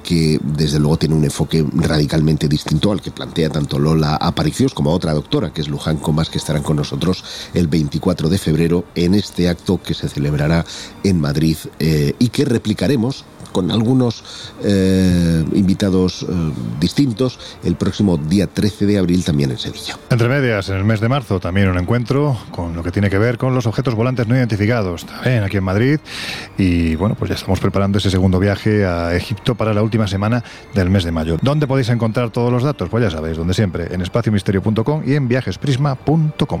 [0.04, 4.92] que desde luego tiene un enfoque radicalmente distinto al que plantea tanto Lola Aparicios como
[4.92, 9.14] otra doctora, que es Luján Comas, que estarán con nosotros el 24 de febrero en
[9.14, 10.66] este acto que se celebrará
[11.02, 16.26] en Madrid y que replicaremos con algunos eh, invitados eh,
[16.80, 19.98] distintos el próximo día 13 de abril también en Sevilla.
[20.10, 23.18] Entre medias, en el mes de marzo también un encuentro con lo que tiene que
[23.18, 26.00] ver con los objetos volantes no identificados, también aquí en Madrid.
[26.58, 30.42] Y bueno, pues ya estamos preparando ese segundo viaje a Egipto para la última semana
[30.74, 31.36] del mes de mayo.
[31.42, 32.88] ¿Dónde podéis encontrar todos los datos?
[32.88, 36.60] Pues ya sabéis, donde siempre, en espaciomisterio.com y en viajesprisma.com.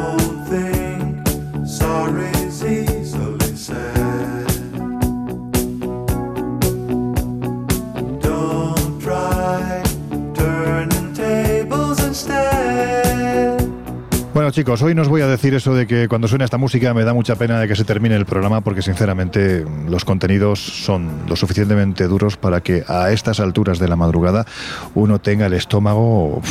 [14.51, 17.13] Chicos, hoy nos voy a decir eso de que cuando suena esta música me da
[17.13, 22.05] mucha pena de que se termine el programa porque sinceramente los contenidos son lo suficientemente
[22.07, 24.45] duros para que a estas alturas de la madrugada
[24.93, 26.41] uno tenga el estómago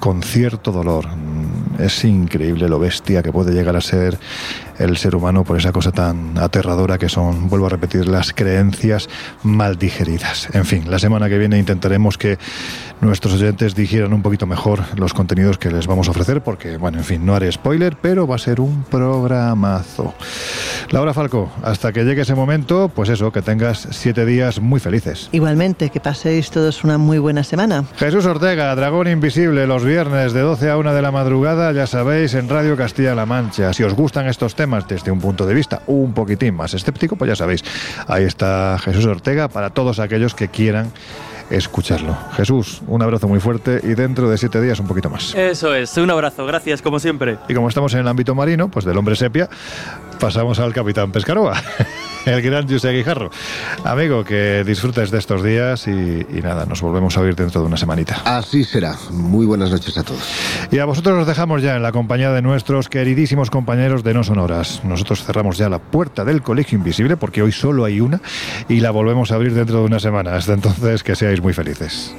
[0.00, 1.06] con cierto dolor.
[1.78, 4.18] Es increíble lo bestia que puede llegar a ser
[4.78, 9.08] el ser humano por esa cosa tan aterradora que son, vuelvo a repetir, las creencias
[9.42, 10.48] mal digeridas.
[10.52, 12.38] En fin, la semana que viene intentaremos que
[13.00, 16.98] nuestros oyentes digieran un poquito mejor los contenidos que les vamos a ofrecer, porque, bueno,
[16.98, 20.14] en fin, no haré spoiler, pero va a ser un programazo.
[20.90, 25.28] Laura Falco, hasta que llegue ese momento, pues eso, que tengas siete días muy felices.
[25.32, 27.84] Igualmente, que paséis todos una muy buena semana.
[27.96, 32.34] Jesús Ortega, Dragón Invisible, los viernes de 12 a 1 de la madrugada, ya sabéis,
[32.34, 33.72] en Radio Castilla-La Mancha.
[33.72, 37.28] Si os gustan estos temas desde un punto de vista un poquitín más escéptico, pues
[37.28, 37.64] ya sabéis,
[38.06, 40.92] ahí está Jesús Ortega para todos aquellos que quieran
[41.50, 42.16] escucharlo.
[42.36, 45.34] Jesús, un abrazo muy fuerte y dentro de siete días un poquito más.
[45.34, 47.38] Eso es, un abrazo, gracias como siempre.
[47.48, 49.48] Y como estamos en el ámbito marino, pues del hombre sepia,
[50.20, 51.54] pasamos al capitán Pescaroa,
[52.34, 53.30] el gran José Guijarro.
[53.84, 57.66] Amigo, que disfrutes de estos días y, y, nada, nos volvemos a oír dentro de
[57.66, 58.20] una semanita.
[58.24, 58.96] Así será.
[59.10, 60.22] Muy buenas noches a todos.
[60.70, 64.24] Y a vosotros nos dejamos ya en la compañía de nuestros queridísimos compañeros de No
[64.24, 64.82] Sonoras.
[64.84, 68.20] Nosotros cerramos ya la puerta del Colegio Invisible porque hoy solo hay una
[68.68, 70.34] y la volvemos a abrir dentro de una semana.
[70.34, 72.14] Hasta entonces, que seáis muy felices.